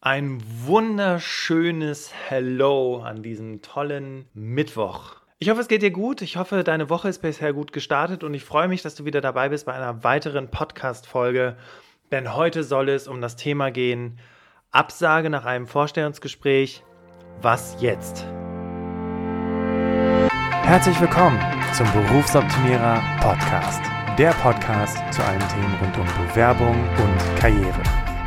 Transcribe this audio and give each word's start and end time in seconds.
Ein 0.00 0.40
wunderschönes 0.64 2.12
Hello 2.28 3.02
an 3.02 3.20
diesem 3.20 3.62
tollen 3.62 4.26
Mittwoch. 4.32 5.16
Ich 5.40 5.50
hoffe, 5.50 5.60
es 5.60 5.66
geht 5.66 5.82
dir 5.82 5.90
gut. 5.90 6.22
Ich 6.22 6.36
hoffe, 6.36 6.62
deine 6.62 6.88
Woche 6.88 7.08
ist 7.08 7.20
bisher 7.20 7.52
gut 7.52 7.72
gestartet 7.72 8.22
und 8.22 8.32
ich 8.32 8.44
freue 8.44 8.68
mich, 8.68 8.80
dass 8.80 8.94
du 8.94 9.04
wieder 9.04 9.20
dabei 9.20 9.48
bist 9.48 9.66
bei 9.66 9.72
einer 9.72 10.04
weiteren 10.04 10.52
Podcast-Folge. 10.52 11.56
Denn 12.12 12.32
heute 12.32 12.62
soll 12.62 12.90
es 12.90 13.08
um 13.08 13.20
das 13.20 13.34
Thema 13.34 13.72
gehen: 13.72 14.20
Absage 14.70 15.30
nach 15.30 15.44
einem 15.44 15.66
Vorstellungsgespräch. 15.66 16.84
Was 17.42 17.76
jetzt? 17.80 18.24
Herzlich 20.62 21.00
willkommen 21.00 21.40
zum 21.72 21.90
Berufsoptimierer 21.92 23.02
Podcast. 23.20 23.82
Der 24.16 24.30
Podcast 24.30 24.96
zu 25.12 25.24
allen 25.24 25.48
Themen 25.48 25.74
rund 25.82 25.98
um 25.98 26.26
Bewerbung 26.28 26.88
und 26.98 27.40
Karriere. 27.40 27.97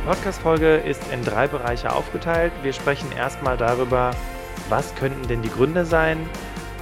Podcast-Folge 0.00 0.76
ist 0.76 1.02
in 1.12 1.24
drei 1.24 1.46
Bereiche 1.46 1.92
aufgeteilt. 1.92 2.52
Wir 2.62 2.72
sprechen 2.72 3.12
erstmal 3.12 3.56
darüber, 3.56 4.12
was 4.68 4.94
könnten 4.94 5.26
denn 5.28 5.42
die 5.42 5.50
Gründe 5.50 5.84
sein. 5.84 6.28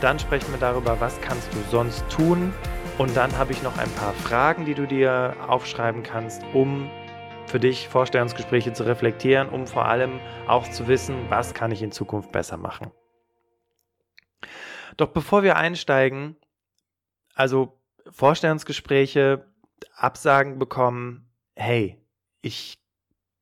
Dann 0.00 0.18
sprechen 0.18 0.52
wir 0.52 0.58
darüber, 0.58 1.00
was 1.00 1.20
kannst 1.20 1.52
du 1.52 1.58
sonst 1.70 2.08
tun. 2.08 2.52
Und 2.98 3.16
dann 3.16 3.36
habe 3.36 3.52
ich 3.52 3.62
noch 3.62 3.78
ein 3.78 3.90
paar 3.92 4.12
Fragen, 4.12 4.64
die 4.64 4.74
du 4.74 4.86
dir 4.86 5.36
aufschreiben 5.46 6.02
kannst, 6.02 6.42
um 6.52 6.90
für 7.46 7.60
dich 7.60 7.88
Vorstellungsgespräche 7.88 8.72
zu 8.72 8.84
reflektieren, 8.84 9.48
um 9.48 9.66
vor 9.66 9.86
allem 9.86 10.20
auch 10.46 10.68
zu 10.68 10.88
wissen, 10.88 11.28
was 11.28 11.55
kann 11.55 11.70
ich 11.70 11.83
in 11.83 11.92
Zukunft 11.92 12.33
besser 12.33 12.56
machen. 12.56 12.90
Doch 14.96 15.08
bevor 15.08 15.42
wir 15.42 15.56
einsteigen, 15.56 16.36
also 17.34 17.78
Vorstellungsgespräche, 18.10 19.46
Absagen 19.96 20.58
bekommen, 20.58 21.30
hey, 21.55 21.98
ich 22.40 22.81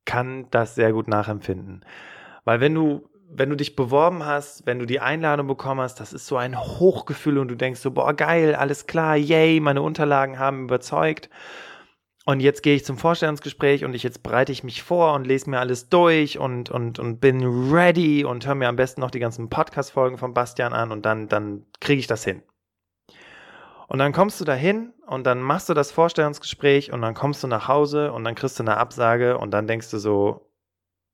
kann 0.04 0.46
das 0.50 0.74
sehr 0.74 0.92
gut 0.92 1.08
nachempfinden. 1.08 1.84
Weil 2.44 2.60
wenn 2.60 2.74
du, 2.74 3.08
wenn 3.28 3.50
du 3.50 3.56
dich 3.56 3.76
beworben 3.76 4.24
hast, 4.24 4.66
wenn 4.66 4.78
du 4.78 4.86
die 4.86 5.00
Einladung 5.00 5.46
bekommen 5.46 5.80
hast, 5.80 6.00
das 6.00 6.12
ist 6.12 6.26
so 6.26 6.36
ein 6.36 6.58
Hochgefühl 6.58 7.38
und 7.38 7.48
du 7.48 7.54
denkst 7.54 7.80
so, 7.80 7.90
boah, 7.92 8.12
geil, 8.12 8.54
alles 8.54 8.86
klar, 8.86 9.16
yay, 9.16 9.60
meine 9.60 9.82
Unterlagen 9.82 10.38
haben 10.38 10.64
überzeugt. 10.64 11.30
Und 12.26 12.40
jetzt 12.40 12.62
gehe 12.62 12.76
ich 12.76 12.84
zum 12.84 12.98
Vorstellungsgespräch 12.98 13.84
und 13.84 13.94
ich 13.94 14.02
jetzt 14.02 14.22
bereite 14.22 14.52
ich 14.52 14.62
mich 14.62 14.82
vor 14.82 15.14
und 15.14 15.26
lese 15.26 15.48
mir 15.48 15.58
alles 15.58 15.88
durch 15.88 16.38
und, 16.38 16.70
und, 16.70 16.98
und 16.98 17.20
bin 17.20 17.42
ready 17.72 18.24
und 18.24 18.46
höre 18.46 18.54
mir 18.54 18.68
am 18.68 18.76
besten 18.76 19.00
noch 19.00 19.10
die 19.10 19.20
ganzen 19.20 19.48
Podcast-Folgen 19.48 20.18
von 20.18 20.34
Bastian 20.34 20.72
an 20.72 20.92
und 20.92 21.06
dann, 21.06 21.28
dann 21.28 21.64
kriege 21.80 21.98
ich 21.98 22.06
das 22.06 22.24
hin. 22.24 22.42
Und 23.90 23.98
dann 23.98 24.12
kommst 24.12 24.40
du 24.40 24.44
dahin 24.44 24.92
und 25.08 25.24
dann 25.26 25.42
machst 25.42 25.68
du 25.68 25.74
das 25.74 25.90
Vorstellungsgespräch 25.90 26.92
und 26.92 27.02
dann 27.02 27.12
kommst 27.12 27.42
du 27.42 27.48
nach 27.48 27.66
Hause 27.66 28.12
und 28.12 28.22
dann 28.22 28.36
kriegst 28.36 28.56
du 28.56 28.62
eine 28.62 28.76
Absage 28.76 29.36
und 29.36 29.50
dann 29.50 29.66
denkst 29.66 29.90
du 29.90 29.98
so, 29.98 30.48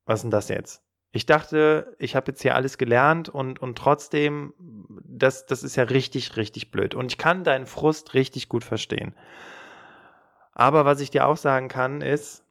was 0.05 0.19
ist 0.19 0.23
denn 0.25 0.29
das 0.29 0.47
jetzt? 0.47 0.83
Ich 1.11 1.25
dachte, 1.25 1.95
ich 1.97 2.15
habe 2.15 2.27
jetzt 2.27 2.43
hier 2.43 2.53
alles 2.53 2.77
gelernt 2.77 3.29
und, 3.29 3.59
und 3.59 3.79
trotzdem, 3.79 4.53
das, 5.03 5.47
das 5.47 5.63
ist 5.63 5.75
ja 5.75 5.85
richtig, 5.85 6.37
richtig 6.37 6.69
blöd. 6.69 6.93
Und 6.93 7.11
ich 7.11 7.17
kann 7.17 7.43
deinen 7.43 7.65
Frust 7.65 8.13
richtig 8.13 8.47
gut 8.47 8.63
verstehen. 8.63 9.15
Aber 10.53 10.85
was 10.85 10.99
ich 10.99 11.09
dir 11.09 11.25
auch 11.25 11.37
sagen 11.37 11.69
kann, 11.69 12.01
ist, 12.01 12.43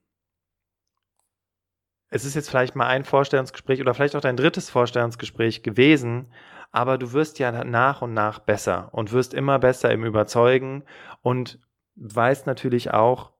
es 2.10 2.24
ist 2.24 2.34
jetzt 2.34 2.48
vielleicht 2.48 2.76
mal 2.76 2.86
ein 2.86 3.04
Vorstellungsgespräch 3.04 3.80
oder 3.80 3.94
vielleicht 3.94 4.16
auch 4.16 4.20
dein 4.20 4.36
drittes 4.36 4.70
Vorstellungsgespräch 4.70 5.62
gewesen, 5.62 6.32
aber 6.72 6.98
du 6.98 7.12
wirst 7.12 7.38
ja 7.38 7.64
nach 7.64 8.02
und 8.02 8.14
nach 8.14 8.38
besser 8.38 8.90
und 8.92 9.12
wirst 9.12 9.34
immer 9.34 9.58
besser 9.58 9.90
im 9.90 10.04
Überzeugen 10.04 10.84
und 11.22 11.58
weißt 11.96 12.46
natürlich 12.46 12.92
auch 12.92 13.32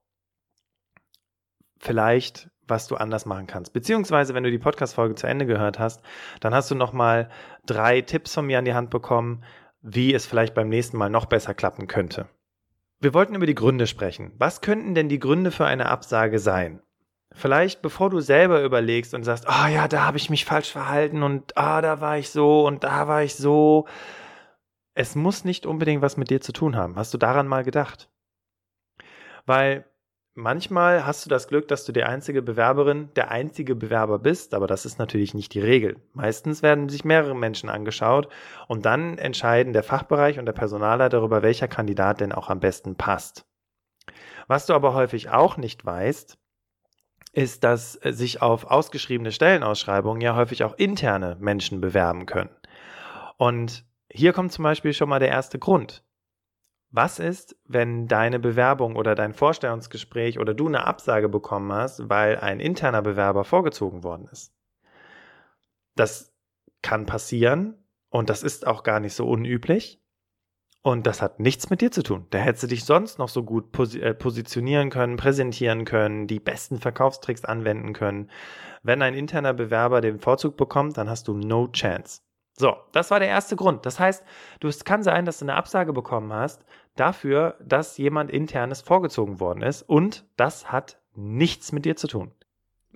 vielleicht, 1.79 2.51
was 2.67 2.89
du 2.89 2.97
anders 2.97 3.27
machen 3.27 3.47
kannst. 3.47 3.73
Beziehungsweise, 3.73 4.35
wenn 4.35 4.43
du 4.43 4.51
die 4.51 4.59
Podcast-Folge 4.59 5.15
zu 5.15 5.27
Ende 5.27 5.47
gehört 5.47 5.79
hast, 5.79 6.03
dann 6.41 6.55
hast 6.55 6.71
du 6.71 6.75
nochmal 6.75 7.29
drei 7.65 8.01
Tipps 8.01 8.35
von 8.35 8.47
mir 8.47 8.59
an 8.59 8.65
die 8.65 8.75
Hand 8.75 8.91
bekommen, 8.91 9.45
wie 9.83 10.13
es 10.15 10.27
vielleicht 10.27 10.55
beim 10.55 10.69
nächsten 10.69 10.97
Mal 10.97 11.11
noch 11.11 11.27
besser 11.27 11.55
klappen 11.55 11.87
könnte. 11.87 12.29
Wir 12.99 13.15
wollten 13.15 13.35
über 13.35 13.47
die 13.47 13.55
Gründe 13.55 13.87
sprechen. 13.87 14.33
Was 14.39 14.63
könnten 14.63 14.95
denn 14.95 15.09
die 15.09 15.21
Gründe 15.21 15.51
für 15.51 15.67
eine 15.67 15.87
Absage 15.87 16.39
sein? 16.39 16.81
Vielleicht, 17.39 17.83
bevor 17.83 18.09
du 18.09 18.21
selber 18.21 18.63
überlegst 18.63 19.13
und 19.13 19.23
sagst, 19.23 19.47
ah 19.47 19.67
oh 19.67 19.69
ja, 19.69 19.89
da 19.89 20.07
habe 20.07 20.17
ich 20.17 20.31
mich 20.31 20.47
falsch 20.47 20.73
verhalten 20.73 21.23
und 21.23 21.55
ah, 21.59 21.83
da 21.83 22.01
war 22.01 22.17
ich 22.17 22.31
so 22.31 22.67
und 22.67 22.83
da 22.83 23.09
war 23.09 23.23
ich 23.23 23.35
so. 23.35 23.87
Es 24.95 25.15
muss 25.15 25.45
nicht 25.45 25.67
unbedingt 25.67 26.01
was 26.01 26.17
mit 26.17 26.31
dir 26.31 26.41
zu 26.41 26.53
tun 26.53 26.77
haben. 26.77 26.97
Hast 26.97 27.13
du 27.13 27.19
daran 27.19 27.47
mal 27.47 27.63
gedacht? 27.63 28.09
Weil 29.45 29.85
manchmal 30.33 31.05
hast 31.05 31.27
du 31.27 31.29
das 31.29 31.47
Glück, 31.47 31.69
dass 31.69 31.85
du 31.85 31.93
die 31.93 32.05
einzige 32.05 32.41
Bewerberin, 32.41 33.11
der 33.17 33.31
einzige 33.31 33.77
Bewerber 33.77 34.19
bist, 34.19 34.55
aber 34.55 34.67
das 34.67 34.87
ist 34.87 34.99
natürlich 34.99 35.35
nicht 35.35 35.53
die 35.53 35.61
Regel. 35.61 36.01
Meistens 36.15 36.63
werden 36.63 36.89
sich 36.89 37.05
mehrere 37.05 37.37
Menschen 37.37 37.69
angeschaut 37.69 38.31
und 38.67 38.87
dann 38.87 39.19
entscheiden 39.19 39.75
der 39.75 39.83
Fachbereich 39.83 40.39
und 40.39 40.47
der 40.47 40.55
Personaler 40.55 41.11
darüber, 41.11 41.43
welcher 41.43 41.69
Kandidat 41.69 42.23
denn 42.23 42.33
auch 42.33 42.49
am 42.49 42.61
besten 42.61 42.97
passt. 42.97 43.45
Was 44.47 44.65
du 44.65 44.73
aber 44.73 44.95
häufig 44.95 45.29
auch 45.29 45.59
nicht 45.59 45.85
weißt, 45.85 46.39
ist, 47.37 47.65
dass 47.65 48.03
äh, 48.03 48.13
sich 48.13 48.41
auf 48.41 48.65
ausgeschriebene 48.65 49.31
Stellenausschreibungen 49.31 50.23
ja 50.23 50.35
häufig 50.35 50.65
auch 50.65 50.75
interne 50.75 51.37
Menschen 51.39 51.81
bewerben 51.81 52.25
können. 52.27 52.51
Und 53.37 53.85
hier 54.11 54.33
kommt 54.33 54.53
zum 54.53 54.63
Beispiel 54.63 54.95
schon 54.95 55.11
mal 55.11 55.19
der 55.19 55.29
erste 55.29 55.59
Grund. 55.59 56.03
Was 56.91 57.19
ist, 57.19 57.55
wenn 57.67 58.09
deine 58.09 58.39
Bewerbung 58.39 58.97
oder 58.97 59.15
dein 59.15 59.35
Vorstellungsgespräch 59.35 60.39
oder 60.39 60.55
du 60.55 60.67
eine 60.67 60.87
Absage 60.87 61.29
bekommen 61.29 61.71
hast, 61.73 62.09
weil 62.09 62.39
ein 62.39 62.59
interner 62.59 63.03
Bewerber 63.03 63.45
vorgezogen 63.45 64.03
worden 64.03 64.29
ist? 64.33 64.55
Das 65.95 66.33
kann 66.81 67.05
passieren 67.05 67.75
und 68.09 68.31
das 68.31 68.43
ist 68.43 68.67
auch 68.67 68.83
gar 68.83 69.01
nicht 69.01 69.15
so 69.15 69.29
unüblich. 69.29 70.01
Und 70.87 71.05
das 71.05 71.21
hat 71.21 71.41
nichts 71.41 71.69
mit 71.69 71.81
dir 71.81 71.91
zu 71.91 72.05
tun. 72.05 72.29
Da 72.31 72.39
hättest 72.39 72.63
du 72.63 72.67
dich 72.69 72.85
sonst 72.85 73.19
noch 73.19 73.29
so 73.29 73.43
gut 73.43 73.73
pos 73.73 73.97
äh, 73.97 74.15
positionieren 74.15 74.89
können, 74.89 75.17
präsentieren 75.17 75.85
können, 75.85 76.29
die 76.29 76.39
besten 76.39 76.79
Verkaufstricks 76.79 77.45
anwenden 77.45 77.93
können. 77.93 78.31
Wenn 78.85 79.03
ein 79.03 79.15
interner 79.15 79.53
Bewerber 79.53 80.01
den 80.01 80.21
Vorzug 80.21 80.57
bekommt, 80.57 80.97
dann 80.97 81.11
hast 81.11 81.27
du 81.27 81.35
no 81.35 81.67
chance. 81.73 82.21
So, 82.57 82.77
das 82.93 83.11
war 83.11 83.19
der 83.19 83.27
erste 83.27 83.57
Grund. 83.57 83.85
Das 83.85 83.99
heißt, 83.99 84.23
du, 84.61 84.69
es 84.69 84.85
kann 84.85 85.03
sein, 85.03 85.25
dass 85.25 85.41
du 85.41 85.47
eine 85.47 85.57
Absage 85.57 85.93
bekommen 85.93 86.33
hast 86.33 86.65
dafür, 86.95 87.57
dass 87.65 87.99
jemand 87.99 88.31
internes 88.31 88.81
vorgezogen 88.81 89.41
worden 89.41 89.63
ist 89.63 89.83
und 89.83 90.25
das 90.37 90.71
hat 90.71 91.01
nichts 91.17 91.73
mit 91.73 91.85
dir 91.85 91.97
zu 91.97 92.07
tun 92.07 92.31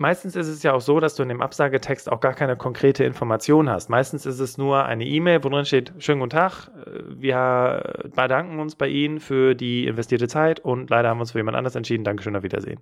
meistens 0.01 0.35
ist 0.35 0.49
es 0.49 0.63
ja 0.63 0.73
auch 0.73 0.81
so, 0.81 0.99
dass 0.99 1.15
du 1.15 1.23
in 1.23 1.29
dem 1.29 1.43
Absagetext 1.43 2.11
auch 2.11 2.21
gar 2.21 2.35
keine 2.35 2.57
konkrete 2.57 3.05
Information 3.05 3.69
hast. 3.69 3.91
Meistens 3.91 4.27
ist 4.27 4.41
es 4.41 4.59
nur 4.59 4.85
eine 4.85 5.05
E-Mail, 5.05 5.45
wo 5.45 5.49
drin 5.49 5.65
steht, 5.65 5.93
schönen 5.99 6.21
guten 6.21 6.31
Tag, 6.31 6.71
wir 7.09 8.11
bedanken 8.15 8.59
uns 8.59 8.75
bei 8.75 8.89
Ihnen 8.89 9.21
für 9.21 9.55
die 9.55 9.87
investierte 9.87 10.27
Zeit 10.27 10.61
und 10.61 10.91
leider 10.91 11.11
haben 11.11 11.19
wir 11.19 11.23
uns 11.23 11.33
für 11.33 11.39
jemand 11.39 11.57
anders 11.57 11.77
entschieden. 11.77 12.05
Dankeschön, 12.05 12.35
auf 12.35 12.43
Wiedersehen. 12.43 12.81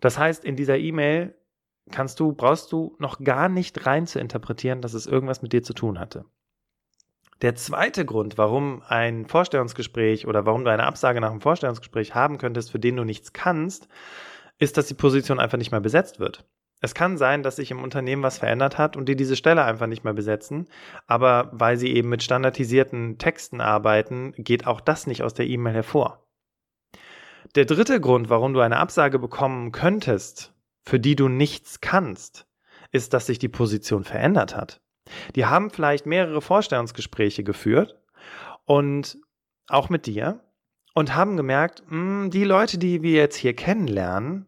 Das 0.00 0.18
heißt, 0.18 0.44
in 0.44 0.56
dieser 0.56 0.76
E-Mail 0.76 1.34
kannst 1.90 2.18
du, 2.20 2.32
brauchst 2.32 2.72
du 2.72 2.96
noch 2.98 3.20
gar 3.20 3.48
nicht 3.48 3.86
rein 3.86 4.06
zu 4.06 4.18
interpretieren, 4.18 4.82
dass 4.82 4.94
es 4.94 5.06
irgendwas 5.06 5.42
mit 5.42 5.52
dir 5.52 5.62
zu 5.62 5.72
tun 5.72 5.98
hatte. 6.00 6.24
Der 7.42 7.54
zweite 7.54 8.04
Grund, 8.04 8.38
warum 8.38 8.82
ein 8.88 9.26
Vorstellungsgespräch 9.26 10.26
oder 10.26 10.46
warum 10.46 10.64
du 10.64 10.70
eine 10.70 10.84
Absage 10.84 11.20
nach 11.20 11.30
einem 11.30 11.40
Vorstellungsgespräch 11.40 12.14
haben 12.14 12.38
könntest, 12.38 12.72
für 12.72 12.78
den 12.78 12.96
du 12.96 13.04
nichts 13.04 13.32
kannst, 13.32 13.88
ist, 14.58 14.76
dass 14.76 14.86
die 14.86 14.94
Position 14.94 15.40
einfach 15.40 15.58
nicht 15.58 15.70
mehr 15.70 15.80
besetzt 15.80 16.18
wird. 16.20 16.44
Es 16.80 16.94
kann 16.94 17.16
sein, 17.16 17.42
dass 17.42 17.56
sich 17.56 17.70
im 17.70 17.82
Unternehmen 17.82 18.22
was 18.22 18.38
verändert 18.38 18.76
hat 18.76 18.96
und 18.96 19.08
die 19.08 19.16
diese 19.16 19.36
Stelle 19.36 19.64
einfach 19.64 19.86
nicht 19.86 20.04
mehr 20.04 20.12
besetzen, 20.12 20.68
aber 21.06 21.50
weil 21.52 21.78
sie 21.78 21.94
eben 21.94 22.10
mit 22.10 22.22
standardisierten 22.22 23.18
Texten 23.18 23.60
arbeiten, 23.60 24.32
geht 24.36 24.66
auch 24.66 24.80
das 24.80 25.06
nicht 25.06 25.22
aus 25.22 25.32
der 25.32 25.46
E-Mail 25.46 25.74
hervor. 25.74 26.26
Der 27.54 27.64
dritte 27.64 28.00
Grund, 28.00 28.28
warum 28.28 28.52
du 28.52 28.60
eine 28.60 28.78
Absage 28.78 29.18
bekommen 29.18 29.72
könntest, 29.72 30.52
für 30.84 31.00
die 31.00 31.16
du 31.16 31.28
nichts 31.28 31.80
kannst, 31.80 32.46
ist, 32.92 33.14
dass 33.14 33.26
sich 33.26 33.38
die 33.38 33.48
Position 33.48 34.04
verändert 34.04 34.54
hat. 34.54 34.80
Die 35.34 35.46
haben 35.46 35.70
vielleicht 35.70 36.06
mehrere 36.06 36.42
Vorstellungsgespräche 36.42 37.44
geführt 37.44 37.98
und 38.64 39.18
auch 39.68 39.88
mit 39.88 40.06
dir 40.06 40.40
und 40.96 41.14
haben 41.14 41.36
gemerkt, 41.36 41.82
mh, 41.88 41.90
hm, 41.90 42.30
die 42.30 42.44
Leute, 42.44 42.78
die 42.78 43.02
wir 43.02 43.12
jetzt 43.12 43.36
hier 43.36 43.54
kennenlernen, 43.54 44.46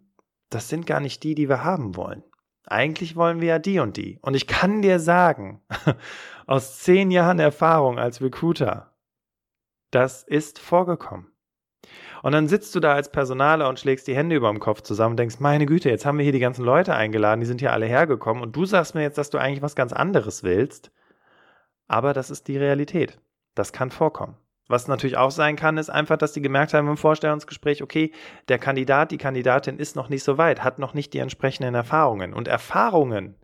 das 0.49 0.71
sind 0.71 0.87
gar 0.87 0.99
nicht 0.99 1.23
die, 1.23 1.35
die 1.35 1.49
wir 1.49 1.63
haben 1.63 1.95
wollen. 1.95 2.25
eigentlich 2.71 3.17
wollen 3.17 3.41
wir 3.41 3.49
ja 3.49 3.59
die 3.59 3.79
und 3.81 3.97
die. 3.97 4.19
Und 4.23 4.35
ich 4.35 4.47
kann 4.47 4.83
dir 4.83 4.99
sagen, 4.99 5.63
aus 6.47 6.81
zehn 6.81 7.11
Jahren 7.11 7.39
Erfahrung 7.39 7.99
als 7.99 8.23
Recruiter, 8.23 8.95
das 9.91 10.23
ist 10.23 10.59
vorgekommen. 10.59 11.31
Und 12.23 12.33
dann 12.33 12.49
sitzt 12.49 12.75
du 12.75 12.81
da 12.81 12.95
als 12.95 13.13
Personaler 13.13 13.69
und 13.69 13.79
schlägst 13.79 14.07
die 14.07 14.17
Hände 14.17 14.37
über 14.37 14.51
dem 14.51 14.59
Kopf 14.59 14.81
zusammen 14.83 15.13
und 15.13 15.19
denkst, 15.19 15.41
meine 15.41 15.67
Güte, 15.67 15.91
jetzt 15.91 16.07
haben 16.07 16.19
wir 16.19 16.25
hier 16.25 16.33
die 16.33 16.39
ganzen 16.39 16.65
Leute 16.65 16.95
eingeladen, 16.95 17.41
die 17.41 17.47
sind 17.47 17.61
hier 17.61 17.73
alle 17.73 17.87
hergekommen 17.87 18.43
und 18.43 18.57
du 18.57 18.65
sagst 18.65 18.95
mir 18.95 19.03
jetzt, 19.03 19.19
dass 19.19 19.31
du 19.31 19.39
eigentlich 19.39 19.63
was 19.63 19.77
ganz 19.77 19.93
anderes 19.93 20.43
willst. 20.43 20.93
Aber 21.89 22.15
das 22.15 22.31
ist 22.31 22.49
die 22.49 22.57
Realität. 22.57 23.21
Das 23.55 23.73
kann 23.73 23.91
vorkommen. 23.91 24.37
Was 24.69 24.87
natürlich 24.87 25.17
auch 25.17 25.31
sein 25.31 25.57
kann, 25.57 25.79
ist 25.79 25.89
einfach, 25.89 26.19
dass 26.19 26.35
die 26.35 26.43
gemerkt 26.43 26.75
haben 26.75 26.89
im 26.89 26.99
Vorstellungsgespräch, 26.99 27.83
okay, 27.83 28.13
der 28.49 28.59
Kandidat, 28.59 29.11
die 29.11 29.19
Kandidatin 29.19 29.79
ist 29.79 29.97
noch 29.97 30.11
nicht 30.11 30.23
so 30.23 30.37
weit, 30.37 30.63
hat 30.63 30.79
noch 30.79 30.93
nicht 30.93 31.15
die 31.15 31.19
entsprechenden 31.19 31.75
Erfahrungen. 31.75 32.35
Und 32.35 32.49
Erfahrungen, 32.49 33.35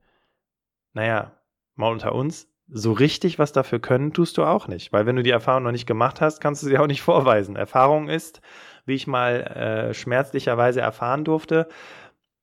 naja, 0.93 1.33
mal 1.75 1.91
unter 1.91 2.15
uns, 2.15 2.49
so 2.69 2.93
richtig 2.93 3.39
was 3.39 3.53
dafür 3.53 3.79
können, 3.79 4.13
tust 4.13 4.37
du 4.37 4.45
auch 4.45 4.69
nicht. 4.69 4.93
Weil 4.93 5.07
wenn 5.07 5.17
du 5.17 5.23
die 5.23 5.31
Erfahrung 5.31 5.65
noch 5.65 5.73
nicht 5.73 5.87
gemacht 5.87 6.21
hast, 6.21 6.41
kannst 6.41 6.63
du 6.63 6.67
sie 6.67 6.79
auch 6.79 6.87
nicht 6.87 7.03
vorweisen. 7.03 7.57
Erfahrung 7.57 8.09
ist, 8.09 8.43
wie 8.85 8.95
ich 8.95 9.07
mal 9.07 9.43
äh, 9.43 9.95
schmerzlicherweise 9.95 10.81
erfahren 10.81 11.25
durfte, 11.25 11.69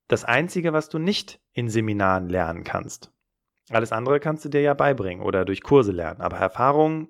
das 0.08 0.26
Einzige, 0.26 0.74
was 0.74 0.90
du 0.90 0.98
nicht 0.98 1.40
in 1.54 1.70
Seminaren 1.70 2.30
lernen 2.30 2.64
kannst. 2.64 3.12
Alles 3.70 3.92
andere 3.92 4.20
kannst 4.20 4.44
du 4.44 4.50
dir 4.50 4.62
ja 4.62 4.74
beibringen 4.74 5.24
oder 5.24 5.46
durch 5.46 5.62
Kurse 5.62 5.92
lernen. 5.92 6.22
Aber 6.22 6.38
Erfahrung 6.38 7.10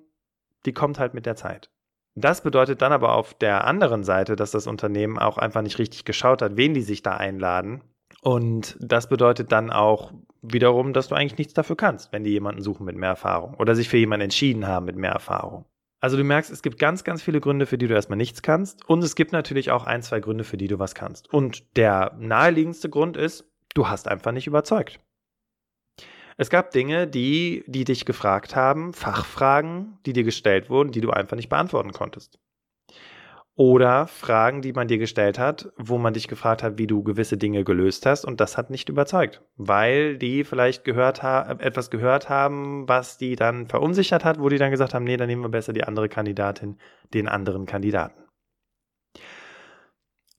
die 0.66 0.72
kommt 0.72 0.98
halt 0.98 1.14
mit 1.14 1.26
der 1.26 1.36
Zeit. 1.36 1.70
Das 2.14 2.42
bedeutet 2.42 2.82
dann 2.82 2.92
aber 2.92 3.14
auf 3.14 3.34
der 3.34 3.66
anderen 3.66 4.04
Seite, 4.04 4.36
dass 4.36 4.50
das 4.50 4.66
Unternehmen 4.66 5.18
auch 5.18 5.38
einfach 5.38 5.62
nicht 5.62 5.78
richtig 5.78 6.04
geschaut 6.04 6.42
hat, 6.42 6.56
wen 6.56 6.74
die 6.74 6.82
sich 6.82 7.02
da 7.02 7.16
einladen. 7.16 7.82
Und 8.20 8.76
das 8.80 9.08
bedeutet 9.08 9.50
dann 9.50 9.70
auch 9.70 10.12
wiederum, 10.42 10.92
dass 10.92 11.08
du 11.08 11.14
eigentlich 11.14 11.38
nichts 11.38 11.54
dafür 11.54 11.76
kannst, 11.76 12.12
wenn 12.12 12.24
die 12.24 12.30
jemanden 12.30 12.62
suchen 12.62 12.84
mit 12.84 12.96
mehr 12.96 13.10
Erfahrung 13.10 13.54
oder 13.54 13.74
sich 13.74 13.88
für 13.88 13.96
jemanden 13.96 14.24
entschieden 14.24 14.66
haben 14.66 14.86
mit 14.86 14.96
mehr 14.96 15.12
Erfahrung. 15.12 15.64
Also 16.00 16.16
du 16.16 16.24
merkst, 16.24 16.50
es 16.50 16.62
gibt 16.62 16.78
ganz, 16.78 17.04
ganz 17.04 17.22
viele 17.22 17.40
Gründe, 17.40 17.64
für 17.64 17.78
die 17.78 17.86
du 17.86 17.94
erstmal 17.94 18.16
nichts 18.16 18.42
kannst. 18.42 18.88
Und 18.88 19.04
es 19.04 19.14
gibt 19.14 19.32
natürlich 19.32 19.70
auch 19.70 19.84
ein, 19.84 20.02
zwei 20.02 20.18
Gründe, 20.18 20.42
für 20.42 20.56
die 20.56 20.66
du 20.66 20.80
was 20.80 20.96
kannst. 20.96 21.32
Und 21.32 21.76
der 21.76 22.16
naheliegendste 22.18 22.90
Grund 22.90 23.16
ist, 23.16 23.48
du 23.74 23.88
hast 23.88 24.08
einfach 24.08 24.32
nicht 24.32 24.48
überzeugt. 24.48 24.98
Es 26.36 26.50
gab 26.50 26.70
Dinge, 26.70 27.06
die, 27.06 27.64
die 27.66 27.84
dich 27.84 28.04
gefragt 28.04 28.56
haben, 28.56 28.92
Fachfragen, 28.92 29.98
die 30.06 30.12
dir 30.12 30.24
gestellt 30.24 30.70
wurden, 30.70 30.92
die 30.92 31.00
du 31.00 31.10
einfach 31.10 31.36
nicht 31.36 31.48
beantworten 31.48 31.92
konntest. 31.92 32.38
Oder 33.54 34.06
Fragen, 34.06 34.62
die 34.62 34.72
man 34.72 34.88
dir 34.88 34.96
gestellt 34.96 35.38
hat, 35.38 35.70
wo 35.76 35.98
man 35.98 36.14
dich 36.14 36.26
gefragt 36.26 36.62
hat, 36.62 36.78
wie 36.78 36.86
du 36.86 37.02
gewisse 37.02 37.36
Dinge 37.36 37.64
gelöst 37.64 38.06
hast 38.06 38.24
und 38.24 38.40
das 38.40 38.56
hat 38.56 38.70
nicht 38.70 38.88
überzeugt, 38.88 39.42
weil 39.56 40.16
die 40.16 40.44
vielleicht 40.44 40.84
gehört 40.84 41.22
etwas 41.22 41.90
gehört 41.90 42.30
haben, 42.30 42.88
was 42.88 43.18
die 43.18 43.36
dann 43.36 43.68
verunsichert 43.68 44.24
hat, 44.24 44.40
wo 44.40 44.48
die 44.48 44.56
dann 44.56 44.70
gesagt 44.70 44.94
haben, 44.94 45.04
nee, 45.04 45.18
dann 45.18 45.26
nehmen 45.26 45.42
wir 45.42 45.50
besser 45.50 45.74
die 45.74 45.84
andere 45.84 46.08
Kandidatin, 46.08 46.78
den 47.12 47.28
anderen 47.28 47.66
Kandidaten. 47.66 48.22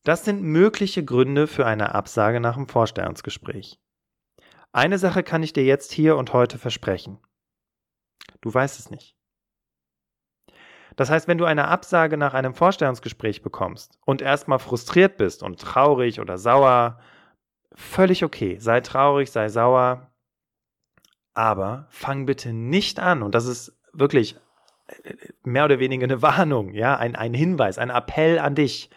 Das 0.04 0.26
sind 0.26 0.42
mögliche 0.42 1.06
Gründe 1.06 1.46
für 1.46 1.68
eine 1.68 1.94
Absage 1.94 2.40
nach 2.40 2.56
dem 2.56 2.68
Vorstellungsgespräch. 2.68 3.80
Eine 4.74 4.98
Sache 4.98 5.22
kann 5.22 5.44
ich 5.44 5.54
dir 5.54 5.64
jetzt 5.64 5.92
hier 5.92 6.18
und 6.18 6.34
heute 6.34 6.58
versprechen. 6.58 7.20
Du 8.42 8.52
weißt 8.52 8.80
es 8.80 8.90
nicht. 8.90 9.16
Das 10.96 11.12
heißt, 11.12 11.28
wenn 11.28 11.38
du 11.38 11.46
eine 11.46 11.68
Absage 11.68 12.18
nach 12.18 12.34
einem 12.34 12.56
Vorstellungsgespräch 12.56 13.44
bekommst 13.44 14.00
und 14.06 14.22
erstmal 14.22 14.60
frustriert 14.60 15.18
bist 15.18 15.44
und 15.44 15.62
traurig 15.62 16.20
oder 16.20 16.40
sauer, 16.40 17.00
völlig 17.74 18.24
okay. 18.24 18.58
Sei 18.60 18.82
traurig, 18.82 19.32
sei 19.32 19.48
sauer. 19.50 20.12
Aber 21.36 21.88
fang 21.90 22.26
bitte 22.26 22.52
nicht 22.52 23.00
an, 23.00 23.24
und 23.24 23.34
das 23.34 23.46
ist 23.46 23.80
wirklich 23.92 24.36
äh, 24.88 25.16
mehr 25.44 25.66
oder 25.66 25.80
weniger 25.80 26.06
eine 26.06 26.22
Warnung, 26.24 26.74
ja, 26.74 26.98
ein, 26.98 27.16
ein 27.16 27.34
Hinweis, 27.34 27.78
ein 27.78 27.90
Appell 27.92 28.40
an 28.40 28.56
dich, 28.56 28.90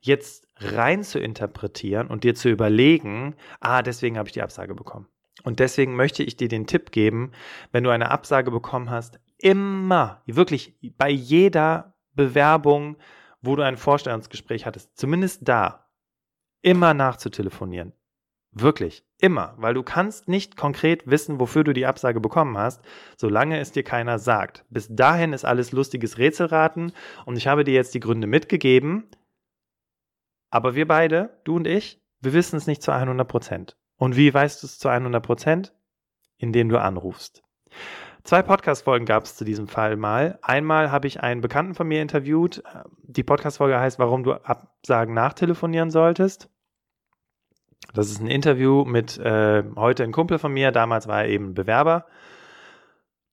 jetzt 0.00 0.46
rein 0.60 1.02
zu 1.02 1.18
interpretieren 1.18 2.06
und 2.06 2.24
dir 2.24 2.34
zu 2.34 2.48
überlegen, 2.48 3.34
ah, 3.60 3.82
deswegen 3.82 4.18
habe 4.18 4.28
ich 4.28 4.32
die 4.32 4.42
Absage 4.42 4.74
bekommen. 4.74 5.08
Und 5.42 5.58
deswegen 5.58 5.96
möchte 5.96 6.22
ich 6.22 6.36
dir 6.36 6.48
den 6.48 6.66
Tipp 6.66 6.92
geben, 6.92 7.32
wenn 7.72 7.84
du 7.84 7.90
eine 7.90 8.10
Absage 8.10 8.50
bekommen 8.50 8.90
hast, 8.90 9.18
immer, 9.38 10.22
wirklich 10.26 10.74
bei 10.98 11.08
jeder 11.08 11.94
Bewerbung, 12.14 12.96
wo 13.40 13.56
du 13.56 13.62
ein 13.62 13.78
Vorstellungsgespräch 13.78 14.66
hattest, 14.66 14.96
zumindest 14.98 15.48
da, 15.48 15.86
immer 16.62 16.92
nachzutelefonieren. 16.92 17.94
Wirklich, 18.52 19.04
immer, 19.20 19.54
weil 19.58 19.74
du 19.74 19.84
kannst 19.84 20.28
nicht 20.28 20.56
konkret 20.56 21.08
wissen, 21.08 21.38
wofür 21.38 21.62
du 21.62 21.72
die 21.72 21.86
Absage 21.86 22.20
bekommen 22.20 22.58
hast, 22.58 22.82
solange 23.16 23.60
es 23.60 23.70
dir 23.70 23.84
keiner 23.84 24.18
sagt. 24.18 24.64
Bis 24.70 24.88
dahin 24.90 25.32
ist 25.32 25.44
alles 25.44 25.70
lustiges 25.70 26.18
Rätselraten 26.18 26.92
und 27.26 27.36
ich 27.36 27.46
habe 27.46 27.62
dir 27.62 27.74
jetzt 27.74 27.94
die 27.94 28.00
Gründe 28.00 28.26
mitgegeben, 28.26 29.08
aber 30.50 30.74
wir 30.74 30.86
beide, 30.86 31.40
du 31.44 31.56
und 31.56 31.66
ich, 31.66 32.02
wir 32.20 32.32
wissen 32.32 32.56
es 32.56 32.66
nicht 32.66 32.82
zu 32.82 32.92
100 32.92 33.26
Prozent. 33.26 33.76
Und 33.96 34.16
wie 34.16 34.32
weißt 34.32 34.62
du 34.62 34.66
es 34.66 34.78
zu 34.78 34.88
100 34.88 35.24
Prozent? 35.24 35.74
Indem 36.36 36.68
du 36.68 36.80
anrufst. 36.80 37.42
Zwei 38.24 38.42
Podcast-Folgen 38.42 39.06
gab 39.06 39.24
es 39.24 39.36
zu 39.36 39.44
diesem 39.44 39.66
Fall 39.66 39.96
mal. 39.96 40.38
Einmal 40.42 40.90
habe 40.90 41.06
ich 41.06 41.20
einen 41.20 41.40
Bekannten 41.40 41.74
von 41.74 41.88
mir 41.88 42.02
interviewt. 42.02 42.62
Die 43.02 43.22
Podcast-Folge 43.22 43.78
heißt, 43.78 43.98
warum 43.98 44.22
du 44.22 44.32
Absagen 44.32 45.14
nachtelefonieren 45.14 45.90
solltest. 45.90 46.50
Das 47.94 48.10
ist 48.10 48.20
ein 48.20 48.26
Interview 48.26 48.84
mit 48.84 49.18
äh, 49.18 49.64
heute 49.74 50.04
ein 50.04 50.12
Kumpel 50.12 50.38
von 50.38 50.52
mir. 50.52 50.70
Damals 50.70 51.08
war 51.08 51.22
er 51.22 51.28
eben 51.28 51.54
Bewerber. 51.54 52.06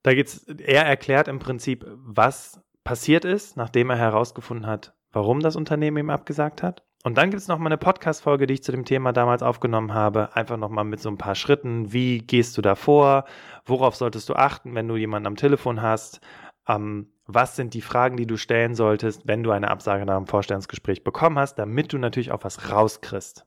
Da 0.02 0.14
geht's, 0.14 0.44
er 0.44 0.86
erklärt 0.86 1.28
im 1.28 1.38
Prinzip, 1.38 1.84
was 1.88 2.60
passiert 2.82 3.24
ist, 3.24 3.56
nachdem 3.56 3.90
er 3.90 3.96
herausgefunden 3.96 4.66
hat, 4.66 4.94
warum 5.12 5.40
das 5.40 5.56
Unternehmen 5.56 5.98
ihm 5.98 6.10
abgesagt 6.10 6.62
hat. 6.62 6.87
Und 7.08 7.16
dann 7.16 7.30
gibt 7.30 7.40
es 7.40 7.48
noch 7.48 7.56
mal 7.56 7.68
eine 7.68 7.78
Podcast-Folge, 7.78 8.46
die 8.46 8.52
ich 8.52 8.62
zu 8.62 8.70
dem 8.70 8.84
Thema 8.84 9.14
damals 9.14 9.42
aufgenommen 9.42 9.94
habe. 9.94 10.36
Einfach 10.36 10.58
noch 10.58 10.68
mal 10.68 10.84
mit 10.84 11.00
so 11.00 11.08
ein 11.08 11.16
paar 11.16 11.34
Schritten. 11.34 11.90
Wie 11.90 12.18
gehst 12.18 12.58
du 12.58 12.60
da 12.60 12.74
vor? 12.74 13.24
Worauf 13.64 13.96
solltest 13.96 14.28
du 14.28 14.34
achten, 14.34 14.74
wenn 14.74 14.88
du 14.88 14.96
jemanden 14.96 15.26
am 15.26 15.36
Telefon 15.36 15.80
hast? 15.80 16.20
Ähm, 16.68 17.10
was 17.24 17.56
sind 17.56 17.72
die 17.72 17.80
Fragen, 17.80 18.18
die 18.18 18.26
du 18.26 18.36
stellen 18.36 18.74
solltest, 18.74 19.26
wenn 19.26 19.42
du 19.42 19.52
eine 19.52 19.70
Absage 19.70 20.04
nach 20.04 20.18
dem 20.18 20.26
Vorstellungsgespräch 20.26 21.02
bekommen 21.02 21.38
hast, 21.38 21.54
damit 21.54 21.94
du 21.94 21.96
natürlich 21.96 22.30
auch 22.30 22.44
was 22.44 22.70
rauskriegst? 22.70 23.46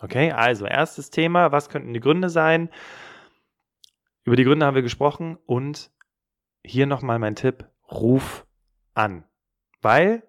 Okay, 0.00 0.32
also 0.32 0.64
erstes 0.64 1.10
Thema. 1.10 1.52
Was 1.52 1.68
könnten 1.68 1.92
die 1.92 2.00
Gründe 2.00 2.30
sein? 2.30 2.70
Über 4.24 4.36
die 4.36 4.44
Gründe 4.44 4.64
haben 4.64 4.76
wir 4.76 4.82
gesprochen 4.82 5.36
und 5.44 5.90
hier 6.64 6.86
nochmal 6.86 7.18
mein 7.18 7.36
Tipp. 7.36 7.68
Ruf 7.92 8.46
an. 8.94 9.24
Weil 9.82 10.22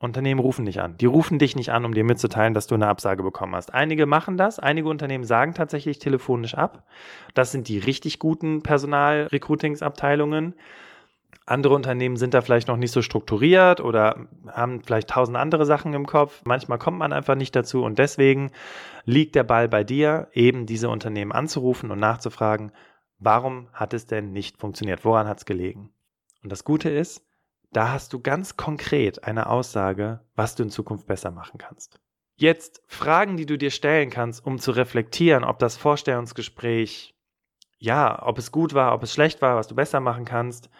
Unternehmen 0.00 0.40
rufen 0.40 0.64
dich 0.64 0.80
an. 0.80 0.96
Die 0.96 1.06
rufen 1.06 1.38
dich 1.38 1.56
nicht 1.56 1.72
an, 1.72 1.84
um 1.84 1.92
dir 1.92 2.04
mitzuteilen, 2.04 2.54
dass 2.54 2.68
du 2.68 2.76
eine 2.76 2.86
Absage 2.86 3.22
bekommen 3.22 3.56
hast. 3.56 3.74
Einige 3.74 4.06
machen 4.06 4.36
das, 4.36 4.58
einige 4.58 4.88
Unternehmen 4.88 5.24
sagen 5.24 5.54
tatsächlich 5.54 5.98
telefonisch 5.98 6.54
ab. 6.54 6.84
Das 7.34 7.50
sind 7.50 7.68
die 7.68 7.78
richtig 7.78 8.18
guten 8.20 8.62
Personalrecruitingsabteilungen. 8.62 10.54
Andere 11.46 11.74
Unternehmen 11.74 12.16
sind 12.16 12.34
da 12.34 12.42
vielleicht 12.42 12.68
noch 12.68 12.76
nicht 12.76 12.92
so 12.92 13.02
strukturiert 13.02 13.80
oder 13.80 14.28
haben 14.46 14.82
vielleicht 14.82 15.10
tausend 15.10 15.36
andere 15.36 15.66
Sachen 15.66 15.94
im 15.94 16.06
Kopf. 16.06 16.42
Manchmal 16.44 16.78
kommt 16.78 16.98
man 16.98 17.12
einfach 17.12 17.34
nicht 17.34 17.56
dazu 17.56 17.82
und 17.82 17.98
deswegen 17.98 18.52
liegt 19.04 19.34
der 19.34 19.44
Ball 19.44 19.68
bei 19.68 19.82
dir, 19.82 20.28
eben 20.32 20.66
diese 20.66 20.90
Unternehmen 20.90 21.32
anzurufen 21.32 21.90
und 21.90 21.98
nachzufragen, 21.98 22.70
warum 23.18 23.68
hat 23.72 23.94
es 23.94 24.06
denn 24.06 24.32
nicht 24.32 24.58
funktioniert? 24.58 25.04
Woran 25.04 25.26
hat 25.26 25.38
es 25.38 25.44
gelegen? 25.46 25.90
Und 26.42 26.52
das 26.52 26.64
Gute 26.64 26.90
ist, 26.90 27.27
da 27.72 27.92
hast 27.92 28.12
du 28.12 28.20
ganz 28.20 28.56
konkret 28.56 29.24
eine 29.24 29.48
Aussage, 29.48 30.20
was 30.34 30.54
du 30.54 30.62
in 30.62 30.70
Zukunft 30.70 31.06
besser 31.06 31.30
machen 31.30 31.58
kannst. 31.58 32.00
Jetzt 32.36 32.82
Fragen, 32.86 33.36
die 33.36 33.46
du 33.46 33.58
dir 33.58 33.70
stellen 33.70 34.10
kannst, 34.10 34.46
um 34.46 34.58
zu 34.58 34.70
reflektieren, 34.70 35.44
ob 35.44 35.58
das 35.58 35.76
Vorstellungsgespräch, 35.76 37.14
ja, 37.78 38.22
ob 38.24 38.38
es 38.38 38.52
gut 38.52 38.74
war, 38.74 38.94
ob 38.94 39.02
es 39.02 39.12
schlecht 39.12 39.42
war, 39.42 39.56
was 39.56 39.68
du 39.68 39.74
besser 39.74 40.00
machen 40.00 40.24
kannst. 40.24 40.70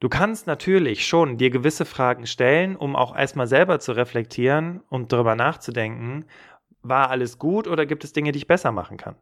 Du 0.00 0.08
kannst 0.08 0.46
natürlich 0.46 1.06
schon 1.06 1.38
dir 1.38 1.50
gewisse 1.50 1.84
Fragen 1.84 2.26
stellen, 2.26 2.76
um 2.76 2.96
auch 2.96 3.16
erstmal 3.16 3.46
selber 3.46 3.80
zu 3.80 3.92
reflektieren 3.92 4.82
und 4.90 5.12
darüber 5.12 5.36
nachzudenken, 5.36 6.26
war 6.82 7.10
alles 7.10 7.38
gut 7.38 7.66
oder 7.66 7.86
gibt 7.86 8.04
es 8.04 8.12
Dinge, 8.12 8.32
die 8.32 8.38
ich 8.38 8.46
besser 8.46 8.72
machen 8.72 8.96
kann? 8.96 9.16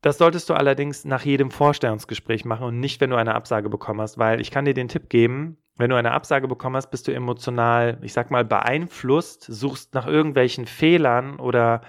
Das 0.00 0.18
solltest 0.18 0.48
du 0.48 0.54
allerdings 0.54 1.04
nach 1.04 1.24
jedem 1.24 1.50
Vorstellungsgespräch 1.50 2.44
machen 2.44 2.64
und 2.64 2.78
nicht, 2.78 3.00
wenn 3.00 3.10
du 3.10 3.16
eine 3.16 3.34
Absage 3.34 3.68
bekommen 3.68 4.00
hast, 4.00 4.16
weil 4.18 4.40
ich 4.40 4.50
kann 4.50 4.64
dir 4.64 4.74
den 4.74 4.88
Tipp 4.88 5.08
geben, 5.08 5.58
wenn 5.76 5.90
du 5.90 5.96
eine 5.96 6.12
Absage 6.12 6.48
bekommen 6.48 6.76
hast, 6.76 6.90
bist 6.90 7.08
du 7.08 7.14
emotional, 7.14 7.98
ich 8.02 8.12
sag 8.12 8.30
mal, 8.30 8.44
beeinflusst, 8.44 9.44
suchst 9.44 9.94
nach 9.94 10.06
irgendwelchen 10.06 10.66
Fehlern 10.66 11.38
oder, 11.38 11.82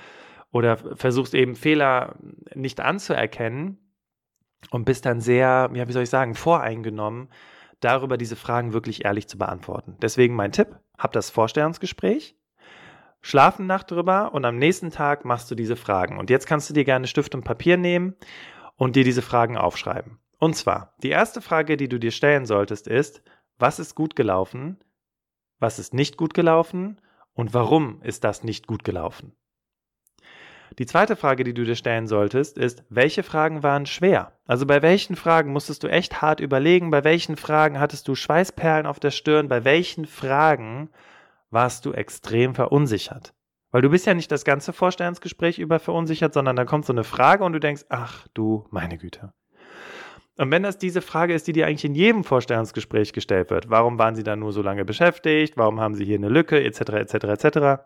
oder 0.51 0.78
versuchst 0.78 1.34
eben 1.34 1.56
Fehler 1.56 2.16
nicht 2.54 2.80
anzuerkennen 2.80 3.78
und 4.70 4.86
bist 4.86 5.06
dann 5.06 5.22
sehr, 5.22 5.70
ja, 5.74 5.88
wie 5.88 5.92
soll 5.92 6.04
ich 6.04 6.10
sagen, 6.10 6.36
voreingenommen, 6.36 7.30
darüber 7.80 8.18
diese 8.18 8.36
Fragen 8.36 8.74
wirklich 8.74 9.06
ehrlich 9.06 9.28
zu 9.28 9.38
beantworten. 9.38 9.98
Deswegen 10.01 10.36
mein 10.36 10.51
Tipp, 10.51 10.78
hab 10.98 11.12
das 11.12 11.30
Vorstellungsgespräch, 11.30 12.36
schlaf 13.22 13.60
eine 13.60 13.68
Nacht 13.68 13.92
drüber 13.92 14.34
und 14.34 14.46
am 14.46 14.58
nächsten 14.58 14.92
Tag 14.92 15.26
machst 15.26 15.50
du 15.52 15.56
diese 15.56 15.76
Fragen. 15.76 16.18
Und 16.18 16.30
jetzt 16.30 16.48
kannst 16.48 16.70
du 16.70 16.74
dir 16.74 16.86
gerne 16.86 17.08
Stift 17.08 17.36
und 17.36 17.44
Papier 17.44 17.78
nehmen 17.78 18.16
und 18.76 18.96
dir 18.96 19.04
diese 19.04 19.22
Fragen 19.22 19.58
aufschreiben. 19.58 20.20
Und 20.38 20.56
zwar, 20.56 20.94
die 21.04 21.10
erste 21.10 21.42
Frage, 21.42 21.76
die 21.76 21.90
du 21.90 22.00
dir 22.00 22.12
stellen 22.12 22.46
solltest, 22.46 22.88
ist, 22.88 23.22
was 23.58 23.80
ist 23.80 23.94
gut 23.94 24.16
gelaufen? 24.16 24.78
Was 25.60 25.80
ist 25.80 25.94
nicht 25.94 26.16
gut 26.16 26.34
gelaufen? 26.34 27.02
Und 27.34 27.54
warum 27.54 28.02
ist 28.02 28.24
das 28.24 28.44
nicht 28.44 28.68
gut 28.68 28.84
gelaufen? 28.84 29.34
Die 30.78 30.86
zweite 30.86 31.18
Frage, 31.18 31.44
die 31.44 31.54
du 31.54 31.66
dir 31.66 31.76
stellen 31.76 32.08
solltest, 32.08 32.58
ist, 32.58 32.84
welche 32.90 33.24
Fragen 33.24 33.64
waren 33.64 33.86
schwer? 33.86 34.40
Also 34.46 34.66
bei 34.66 34.82
welchen 34.82 35.18
Fragen 35.18 35.52
musstest 35.52 35.84
du 35.84 35.88
echt 35.88 36.22
hart 36.22 36.40
überlegen? 36.40 36.90
Bei 36.90 37.04
welchen 37.04 37.36
Fragen 37.36 37.80
hattest 37.80 38.08
du 38.08 38.16
Schweißperlen 38.16 38.86
auf 38.86 39.00
der 39.00 39.12
Stirn? 39.12 39.50
Bei 39.50 39.66
welchen 39.66 40.06
Fragen 40.06 40.90
warst 41.50 41.86
du 41.86 41.94
extrem 41.94 42.56
verunsichert? 42.56 43.34
Weil 43.72 43.82
du 43.82 43.89
bist 43.89 44.06
ja 44.08 44.13
nicht 44.13 44.32
das 44.32 44.46
ganze 44.46 44.74
Vorstellungsgespräch 44.74 45.60
über 45.60 45.79
verunsichert, 45.79 46.34
sondern 46.34 46.56
da 46.56 46.65
kommt 46.65 46.86
so 46.86 46.94
eine 46.94 47.03
Frage 47.03 47.44
und 47.44 47.53
du 47.53 47.60
denkst, 47.60 47.86
ach 47.89 48.27
du 48.34 48.68
meine 48.72 48.98
Güte. 48.98 49.34
Und 50.38 50.51
wenn 50.51 50.63
das 50.63 50.77
diese 50.77 51.01
Frage 51.01 51.34
ist, 51.34 51.48
die 51.48 51.53
dir 51.53 51.68
eigentlich 51.68 51.86
in 51.86 51.96
jedem 51.96 52.24
Vorstellungsgespräch 52.24 53.13
gestellt 53.13 53.50
wird, 53.50 53.70
warum 53.70 54.00
waren 54.00 54.15
sie 54.15 54.24
da 54.24 54.36
nur 54.36 54.53
so 54.53 54.62
lange 54.62 54.86
beschäftigt, 54.86 55.58
warum 55.58 55.79
haben 55.82 55.96
sie 55.96 56.06
hier 56.06 56.18
eine 56.18 56.29
Lücke, 56.29 56.63
etc., 56.63 56.79
etc., 56.94 57.13
etc., 57.25 57.84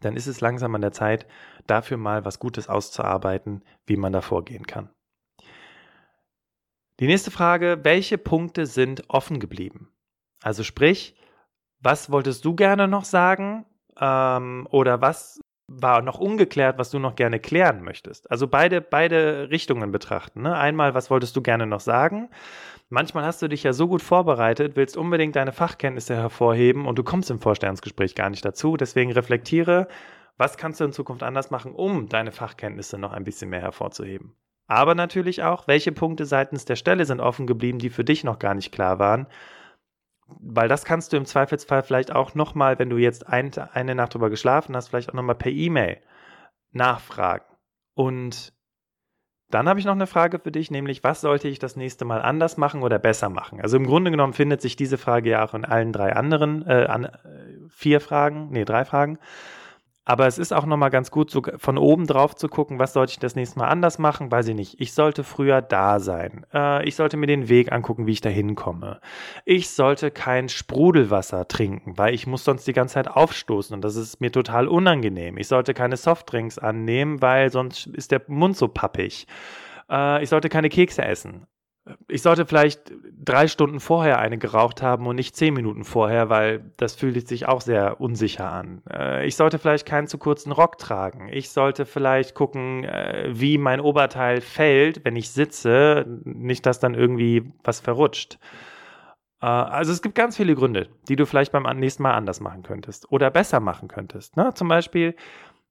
dann 0.00 0.16
ist 0.16 0.26
es 0.26 0.40
langsam 0.40 0.74
an 0.74 0.82
der 0.82 0.92
Zeit, 0.92 1.26
dafür 1.66 1.96
mal 1.96 2.24
was 2.24 2.38
Gutes 2.38 2.68
auszuarbeiten, 2.68 3.64
wie 3.86 3.96
man 3.96 4.12
da 4.12 4.20
vorgehen 4.20 4.66
kann. 4.66 4.90
Die 7.00 7.06
nächste 7.06 7.32
Frage, 7.32 7.80
welche 7.82 8.18
Punkte 8.18 8.66
sind 8.66 9.02
offen 9.08 9.40
geblieben? 9.40 9.88
Also 10.42 10.62
sprich, 10.62 11.16
was 11.84 12.10
wolltest 12.10 12.44
du 12.44 12.54
gerne 12.54 12.88
noch 12.88 13.04
sagen 13.04 13.66
ähm, 14.00 14.66
oder 14.70 15.00
was 15.00 15.40
war 15.68 16.02
noch 16.02 16.18
ungeklärt, 16.18 16.78
was 16.78 16.90
du 16.90 16.98
noch 16.98 17.14
gerne 17.14 17.38
klären 17.38 17.82
möchtest? 17.82 18.30
Also 18.30 18.48
beide, 18.48 18.80
beide 18.80 19.50
Richtungen 19.50 19.92
betrachten. 19.92 20.42
Ne? 20.42 20.56
Einmal, 20.56 20.94
was 20.94 21.10
wolltest 21.10 21.36
du 21.36 21.42
gerne 21.42 21.66
noch 21.66 21.80
sagen? 21.80 22.30
Manchmal 22.88 23.24
hast 23.24 23.42
du 23.42 23.48
dich 23.48 23.62
ja 23.62 23.72
so 23.72 23.88
gut 23.88 24.02
vorbereitet, 24.02 24.76
willst 24.76 24.96
unbedingt 24.96 25.36
deine 25.36 25.52
Fachkenntnisse 25.52 26.14
hervorheben 26.16 26.86
und 26.86 26.98
du 26.98 27.02
kommst 27.02 27.30
im 27.30 27.38
Vorstellungsgespräch 27.38 28.14
gar 28.14 28.30
nicht 28.30 28.44
dazu. 28.44 28.76
Deswegen 28.76 29.12
reflektiere, 29.12 29.88
was 30.36 30.56
kannst 30.56 30.80
du 30.80 30.84
in 30.84 30.92
Zukunft 30.92 31.22
anders 31.22 31.50
machen, 31.50 31.74
um 31.74 32.08
deine 32.08 32.32
Fachkenntnisse 32.32 32.98
noch 32.98 33.12
ein 33.12 33.24
bisschen 33.24 33.50
mehr 33.50 33.60
hervorzuheben. 33.60 34.34
Aber 34.66 34.94
natürlich 34.94 35.42
auch, 35.42 35.66
welche 35.66 35.92
Punkte 35.92 36.24
seitens 36.24 36.64
der 36.64 36.76
Stelle 36.76 37.04
sind 37.04 37.20
offen 37.20 37.46
geblieben, 37.46 37.78
die 37.78 37.90
für 37.90 38.04
dich 38.04 38.24
noch 38.24 38.38
gar 38.38 38.54
nicht 38.54 38.72
klar 38.72 38.98
waren. 38.98 39.26
Weil 40.40 40.68
das 40.68 40.84
kannst 40.84 41.12
du 41.12 41.16
im 41.16 41.26
Zweifelsfall 41.26 41.82
vielleicht 41.82 42.12
auch 42.12 42.34
nochmal, 42.34 42.78
wenn 42.78 42.90
du 42.90 42.96
jetzt 42.96 43.26
ein, 43.28 43.52
eine 43.72 43.94
Nacht 43.94 44.14
drüber 44.14 44.30
geschlafen 44.30 44.76
hast, 44.76 44.88
vielleicht 44.88 45.10
auch 45.10 45.14
nochmal 45.14 45.34
per 45.34 45.52
E-Mail 45.52 45.98
nachfragen. 46.72 47.44
Und 47.94 48.52
dann 49.50 49.68
habe 49.68 49.78
ich 49.78 49.86
noch 49.86 49.92
eine 49.92 50.06
Frage 50.06 50.38
für 50.40 50.50
dich, 50.50 50.70
nämlich 50.70 51.04
was 51.04 51.20
sollte 51.20 51.48
ich 51.48 51.58
das 51.58 51.76
nächste 51.76 52.04
Mal 52.04 52.22
anders 52.22 52.56
machen 52.56 52.82
oder 52.82 52.98
besser 52.98 53.28
machen? 53.28 53.60
Also 53.60 53.76
im 53.76 53.86
Grunde 53.86 54.10
genommen 54.10 54.32
findet 54.32 54.60
sich 54.60 54.74
diese 54.74 54.98
Frage 54.98 55.30
ja 55.30 55.44
auch 55.44 55.54
in 55.54 55.64
allen 55.64 55.92
drei 55.92 56.14
anderen, 56.16 56.66
äh, 56.66 56.86
an, 56.86 57.04
äh, 57.04 57.10
vier 57.68 58.00
Fragen, 58.00 58.48
nee, 58.50 58.64
drei 58.64 58.84
Fragen. 58.84 59.18
Aber 60.06 60.26
es 60.26 60.38
ist 60.38 60.52
auch 60.52 60.66
nochmal 60.66 60.90
ganz 60.90 61.10
gut, 61.10 61.30
so 61.30 61.42
von 61.56 61.78
oben 61.78 62.06
drauf 62.06 62.34
zu 62.34 62.48
gucken, 62.48 62.78
was 62.78 62.92
sollte 62.92 63.12
ich 63.12 63.18
das 63.18 63.36
nächste 63.36 63.58
Mal 63.58 63.68
anders 63.68 63.98
machen, 63.98 64.30
weiß 64.30 64.48
ich 64.48 64.54
nicht. 64.54 64.80
Ich 64.80 64.92
sollte 64.92 65.24
früher 65.24 65.62
da 65.62 65.98
sein. 65.98 66.44
Äh, 66.52 66.86
ich 66.86 66.94
sollte 66.96 67.16
mir 67.16 67.26
den 67.26 67.48
Weg 67.48 67.72
angucken, 67.72 68.06
wie 68.06 68.12
ich 68.12 68.20
da 68.20 68.28
hinkomme. 68.28 69.00
Ich 69.46 69.70
sollte 69.70 70.10
kein 70.10 70.50
Sprudelwasser 70.50 71.48
trinken, 71.48 71.96
weil 71.96 72.14
ich 72.14 72.26
muss 72.26 72.44
sonst 72.44 72.66
die 72.66 72.74
ganze 72.74 72.94
Zeit 72.94 73.08
aufstoßen 73.08 73.74
und 73.74 73.82
das 73.82 73.96
ist 73.96 74.20
mir 74.20 74.30
total 74.30 74.68
unangenehm. 74.68 75.38
Ich 75.38 75.48
sollte 75.48 75.72
keine 75.72 75.96
Softdrinks 75.96 76.58
annehmen, 76.58 77.22
weil 77.22 77.50
sonst 77.50 77.86
ist 77.86 78.10
der 78.10 78.22
Mund 78.26 78.56
so 78.58 78.68
pappig. 78.68 79.26
Äh, 79.90 80.22
ich 80.22 80.28
sollte 80.28 80.50
keine 80.50 80.68
Kekse 80.68 81.02
essen 81.02 81.46
ich 82.08 82.22
sollte 82.22 82.46
vielleicht 82.46 82.92
drei 83.24 83.46
Stunden 83.46 83.78
vorher 83.78 84.18
eine 84.18 84.38
geraucht 84.38 84.80
haben 84.80 85.06
und 85.06 85.16
nicht 85.16 85.36
zehn 85.36 85.52
Minuten 85.52 85.84
vorher, 85.84 86.30
weil 86.30 86.72
das 86.78 86.94
fühlt 86.94 87.28
sich 87.28 87.46
auch 87.46 87.60
sehr 87.60 88.00
unsicher 88.00 88.50
an. 88.50 88.82
Äh, 88.90 89.26
ich 89.26 89.36
sollte 89.36 89.58
vielleicht 89.58 89.86
keinen 89.86 90.06
zu 90.06 90.16
kurzen 90.16 90.50
Rock 90.50 90.78
tragen. 90.78 91.28
Ich 91.30 91.50
sollte 91.50 91.84
vielleicht 91.84 92.34
gucken, 92.34 92.84
äh, 92.84 93.28
wie 93.32 93.58
mein 93.58 93.80
Oberteil 93.80 94.40
fällt, 94.40 95.04
wenn 95.04 95.16
ich 95.16 95.30
sitze, 95.30 96.06
nicht, 96.24 96.64
dass 96.64 96.80
dann 96.80 96.94
irgendwie 96.94 97.52
was 97.62 97.80
verrutscht. 97.80 98.38
Äh, 99.42 99.46
also 99.46 99.92
es 99.92 100.00
gibt 100.00 100.14
ganz 100.14 100.38
viele 100.38 100.54
Gründe, 100.54 100.88
die 101.08 101.16
du 101.16 101.26
vielleicht 101.26 101.52
beim 101.52 101.64
nächsten 101.78 102.02
Mal 102.02 102.14
anders 102.14 102.40
machen 102.40 102.62
könntest 102.62 103.12
oder 103.12 103.30
besser 103.30 103.60
machen 103.60 103.88
könntest. 103.88 104.38
Ne? 104.38 104.54
Zum 104.54 104.68
Beispiel, 104.68 105.16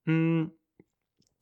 hm, 0.05 0.51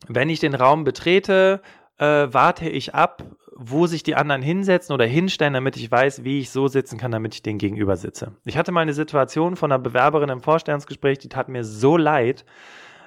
wenn 0.07 0.29
ich 0.29 0.39
den 0.39 0.55
Raum 0.55 0.83
betrete, 0.83 1.61
warte 1.97 2.67
ich 2.67 2.95
ab, 2.95 3.21
wo 3.63 3.85
sich 3.85 4.01
die 4.01 4.15
anderen 4.15 4.41
hinsetzen 4.41 4.93
oder 4.93 5.05
hinstellen, 5.05 5.53
damit 5.53 5.77
ich 5.77 5.91
weiß, 5.91 6.23
wie 6.23 6.39
ich 6.39 6.49
so 6.49 6.67
sitzen 6.67 6.97
kann, 6.97 7.11
damit 7.11 7.35
ich 7.35 7.43
den 7.43 7.59
gegenüber 7.59 7.95
sitze. 7.95 8.35
Ich 8.43 8.57
hatte 8.57 8.71
mal 8.71 8.81
eine 8.81 8.93
Situation 8.93 9.55
von 9.55 9.71
einer 9.71 9.81
Bewerberin 9.81 10.29
im 10.29 10.41
Vorstellungsgespräch, 10.41 11.19
die 11.19 11.29
tat 11.29 11.47
mir 11.47 11.63
so 11.63 11.95
leid. 11.95 12.43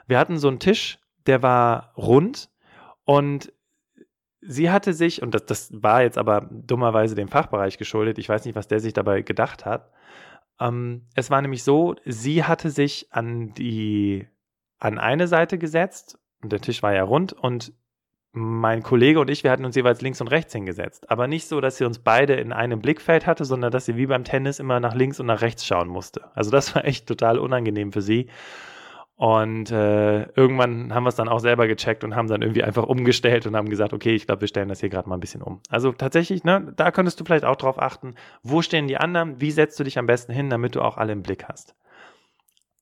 Wir 0.06 0.18
hatten 0.18 0.38
so 0.38 0.46
einen 0.48 0.60
Tisch, 0.60 1.00
der 1.26 1.42
war 1.42 1.92
rund 1.96 2.50
und 3.04 3.52
sie 4.40 4.70
hatte 4.70 4.92
sich, 4.92 5.22
und 5.22 5.34
das, 5.34 5.44
das 5.46 5.70
war 5.82 6.02
jetzt 6.02 6.18
aber 6.18 6.48
dummerweise 6.50 7.16
dem 7.16 7.28
Fachbereich 7.28 7.76
geschuldet, 7.76 8.18
ich 8.18 8.28
weiß 8.28 8.44
nicht, 8.44 8.54
was 8.54 8.68
der 8.68 8.78
sich 8.78 8.92
dabei 8.92 9.22
gedacht 9.22 9.64
hat. 9.64 9.90
Ähm, 10.60 11.06
es 11.16 11.30
war 11.30 11.42
nämlich 11.42 11.64
so, 11.64 11.96
sie 12.04 12.44
hatte 12.44 12.70
sich 12.70 13.08
an 13.10 13.54
die, 13.54 14.28
an 14.78 14.98
eine 14.98 15.26
Seite 15.26 15.58
gesetzt 15.58 16.16
und 16.42 16.52
der 16.52 16.60
Tisch 16.60 16.80
war 16.82 16.94
ja 16.94 17.02
rund 17.02 17.32
und 17.32 17.72
mein 18.36 18.82
Kollege 18.82 19.20
und 19.20 19.30
ich, 19.30 19.44
wir 19.44 19.52
hatten 19.52 19.64
uns 19.64 19.76
jeweils 19.76 20.00
links 20.00 20.20
und 20.20 20.28
rechts 20.28 20.52
hingesetzt. 20.52 21.08
Aber 21.08 21.28
nicht 21.28 21.46
so, 21.46 21.60
dass 21.60 21.76
sie 21.76 21.84
uns 21.84 22.00
beide 22.00 22.34
in 22.34 22.52
einem 22.52 22.80
Blickfeld 22.80 23.26
hatte, 23.26 23.44
sondern 23.44 23.70
dass 23.70 23.86
sie 23.86 23.96
wie 23.96 24.06
beim 24.06 24.24
Tennis 24.24 24.58
immer 24.58 24.80
nach 24.80 24.94
links 24.94 25.20
und 25.20 25.26
nach 25.26 25.40
rechts 25.40 25.64
schauen 25.64 25.88
musste. 25.88 26.22
Also 26.34 26.50
das 26.50 26.74
war 26.74 26.84
echt 26.84 27.06
total 27.06 27.38
unangenehm 27.38 27.92
für 27.92 28.02
sie. 28.02 28.28
Und 29.16 29.70
äh, 29.70 30.24
irgendwann 30.32 30.92
haben 30.92 31.04
wir 31.04 31.08
es 31.08 31.14
dann 31.14 31.28
auch 31.28 31.38
selber 31.38 31.68
gecheckt 31.68 32.02
und 32.02 32.16
haben 32.16 32.26
dann 32.26 32.42
irgendwie 32.42 32.64
einfach 32.64 32.82
umgestellt 32.82 33.46
und 33.46 33.54
haben 33.54 33.68
gesagt, 33.68 33.92
okay, 33.92 34.14
ich 34.16 34.26
glaube, 34.26 34.40
wir 34.40 34.48
stellen 34.48 34.68
das 34.68 34.80
hier 34.80 34.88
gerade 34.88 35.08
mal 35.08 35.16
ein 35.16 35.20
bisschen 35.20 35.40
um. 35.40 35.60
Also 35.68 35.92
tatsächlich, 35.92 36.42
ne, 36.42 36.72
da 36.74 36.90
könntest 36.90 37.20
du 37.20 37.24
vielleicht 37.24 37.44
auch 37.44 37.54
drauf 37.54 37.80
achten, 37.80 38.16
wo 38.42 38.60
stehen 38.60 38.88
die 38.88 38.96
anderen, 38.96 39.40
wie 39.40 39.52
setzt 39.52 39.78
du 39.78 39.84
dich 39.84 39.98
am 39.98 40.06
besten 40.06 40.32
hin, 40.32 40.50
damit 40.50 40.74
du 40.74 40.82
auch 40.82 40.96
alle 40.96 41.12
im 41.12 41.22
Blick 41.22 41.44
hast. 41.48 41.76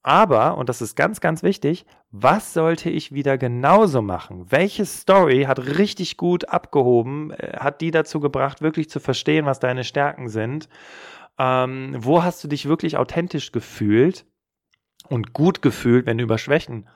Aber, 0.03 0.57
und 0.57 0.67
das 0.67 0.81
ist 0.81 0.95
ganz, 0.95 1.21
ganz 1.21 1.43
wichtig, 1.43 1.85
was 2.11 2.53
sollte 2.53 2.89
ich 2.89 3.13
wieder 3.13 3.37
genauso 3.37 4.01
machen? 4.01 4.51
Welche 4.51 4.85
Story 4.85 5.43
hat 5.43 5.59
richtig 5.59 6.17
gut 6.17 6.49
abgehoben, 6.49 7.31
äh, 7.31 7.57
hat 7.57 7.79
die 7.79 7.89
dazu 7.89 8.19
gebracht, 8.19 8.61
wirklich 8.61 8.89
zu 8.89 8.99
verstehen, 8.99 9.45
was 9.45 9.59
deine 9.59 9.85
Stärken 9.85 10.27
sind? 10.27 10.67
Ähm, 11.39 11.95
wo 11.97 12.21
hast 12.21 12.43
du 12.43 12.49
dich 12.49 12.67
wirklich 12.67 12.97
authentisch 12.97 13.53
gefühlt 13.53 14.25
und 15.07 15.33
gut 15.33 15.61
gefühlt, 15.61 16.05
wenn 16.05 16.17
du 16.17 16.25
über 16.25 16.37
Schwächen 16.37 16.87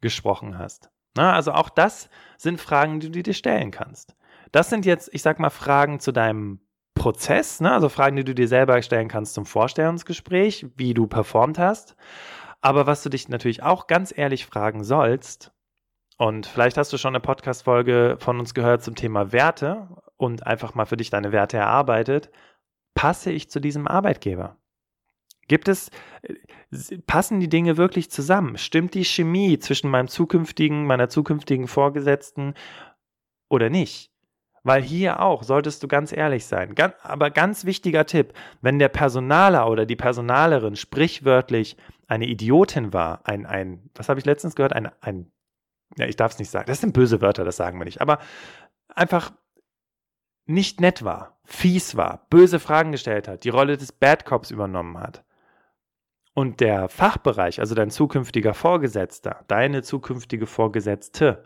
gesprochen 0.00 0.56
hast? 0.56 0.88
Na, 1.16 1.34
also 1.34 1.52
auch 1.52 1.68
das 1.68 2.08
sind 2.38 2.60
Fragen, 2.60 3.00
die 3.00 3.10
du 3.10 3.22
dir 3.22 3.34
stellen 3.34 3.72
kannst. 3.72 4.14
Das 4.52 4.70
sind 4.70 4.86
jetzt, 4.86 5.10
ich 5.12 5.22
sag 5.22 5.40
mal, 5.40 5.50
Fragen 5.50 5.98
zu 5.98 6.12
deinem 6.12 6.60
Prozess, 6.94 7.60
ne? 7.60 7.72
also 7.72 7.88
Fragen, 7.88 8.16
die 8.16 8.24
du 8.24 8.34
dir 8.34 8.48
selber 8.48 8.80
stellen 8.82 9.08
kannst 9.08 9.34
zum 9.34 9.46
Vorstellungsgespräch, 9.46 10.66
wie 10.76 10.94
du 10.94 11.06
performt 11.06 11.58
hast. 11.58 11.96
Aber 12.62 12.86
was 12.86 13.02
du 13.02 13.10
dich 13.10 13.28
natürlich 13.28 13.62
auch 13.62 13.86
ganz 13.86 14.16
ehrlich 14.16 14.46
fragen 14.46 14.84
sollst, 14.84 15.52
und 16.16 16.46
vielleicht 16.46 16.76
hast 16.76 16.92
du 16.92 16.98
schon 16.98 17.16
eine 17.16 17.20
Podcast-Folge 17.20 18.16
von 18.20 18.38
uns 18.38 18.54
gehört 18.54 18.84
zum 18.84 18.94
Thema 18.94 19.32
Werte 19.32 19.88
und 20.16 20.46
einfach 20.46 20.74
mal 20.74 20.86
für 20.86 20.96
dich 20.96 21.10
deine 21.10 21.32
Werte 21.32 21.56
erarbeitet, 21.56 22.30
passe 22.94 23.32
ich 23.32 23.50
zu 23.50 23.60
diesem 23.60 23.88
Arbeitgeber? 23.88 24.56
Gibt 25.48 25.66
es, 25.66 25.90
äh, 26.22 26.98
passen 27.06 27.40
die 27.40 27.48
Dinge 27.48 27.76
wirklich 27.76 28.10
zusammen? 28.10 28.56
Stimmt 28.56 28.94
die 28.94 29.04
Chemie 29.04 29.58
zwischen 29.58 29.90
meinem 29.90 30.06
zukünftigen, 30.06 30.86
meiner 30.86 31.08
zukünftigen 31.08 31.66
Vorgesetzten 31.66 32.54
oder 33.48 33.68
nicht? 33.68 34.12
Weil 34.62 34.82
hier 34.82 35.20
auch 35.20 35.42
solltest 35.42 35.82
du 35.82 35.88
ganz 35.88 36.12
ehrlich 36.12 36.46
sein. 36.46 36.76
Aber 37.02 37.30
ganz 37.30 37.64
wichtiger 37.64 38.06
Tipp, 38.06 38.32
wenn 38.60 38.78
der 38.78 38.90
Personaler 38.90 39.68
oder 39.68 39.86
die 39.86 39.96
Personalerin 39.96 40.76
sprichwörtlich 40.76 41.76
eine 42.12 42.26
Idiotin 42.26 42.92
war, 42.92 43.22
ein, 43.24 43.46
ein 43.46 43.88
was 43.94 44.10
habe 44.10 44.20
ich 44.20 44.26
letztens 44.26 44.54
gehört, 44.54 44.74
ein, 44.74 44.90
ein, 45.00 45.32
ja, 45.96 46.06
ich 46.06 46.16
darf 46.16 46.32
es 46.32 46.38
nicht 46.38 46.50
sagen, 46.50 46.66
das 46.66 46.80
sind 46.80 46.92
böse 46.92 47.22
Wörter, 47.22 47.42
das 47.42 47.56
sagen 47.56 47.78
wir 47.80 47.86
nicht, 47.86 48.02
aber 48.02 48.18
einfach 48.88 49.32
nicht 50.44 50.82
nett 50.82 51.04
war, 51.04 51.38
fies 51.44 51.96
war, 51.96 52.26
böse 52.28 52.60
Fragen 52.60 52.92
gestellt 52.92 53.28
hat, 53.28 53.44
die 53.44 53.48
Rolle 53.48 53.78
des 53.78 53.92
Bad 53.92 54.26
Cops 54.26 54.50
übernommen 54.50 54.98
hat. 54.98 55.24
Und 56.34 56.60
der 56.60 56.90
Fachbereich, 56.90 57.60
also 57.60 57.74
dein 57.74 57.90
zukünftiger 57.90 58.52
Vorgesetzter, 58.52 59.44
deine 59.48 59.82
zukünftige 59.82 60.46
Vorgesetzte, 60.46 61.44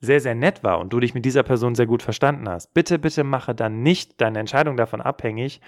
sehr, 0.00 0.20
sehr 0.20 0.34
nett 0.34 0.62
war 0.62 0.80
und 0.80 0.92
du 0.92 1.00
dich 1.00 1.14
mit 1.14 1.24
dieser 1.24 1.44
Person 1.44 1.74
sehr 1.74 1.86
gut 1.86 2.02
verstanden 2.02 2.46
hast, 2.46 2.74
bitte, 2.74 2.98
bitte 2.98 3.24
mache 3.24 3.54
dann 3.54 3.82
nicht 3.82 4.20
deine 4.20 4.40
Entscheidung 4.40 4.76
davon 4.76 5.00
abhängig, 5.00 5.62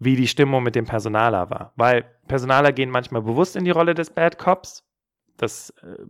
wie 0.00 0.16
die 0.16 0.26
Stimmung 0.26 0.64
mit 0.64 0.74
dem 0.74 0.86
Personaler 0.86 1.50
war. 1.50 1.72
Weil 1.76 2.04
Personaler 2.26 2.72
gehen 2.72 2.90
manchmal 2.90 3.22
bewusst 3.22 3.54
in 3.54 3.64
die 3.64 3.70
Rolle 3.70 3.94
des 3.94 4.10
Bad 4.10 4.38
Cops. 4.38 4.84
Das 5.36 5.70
äh, 5.82 6.02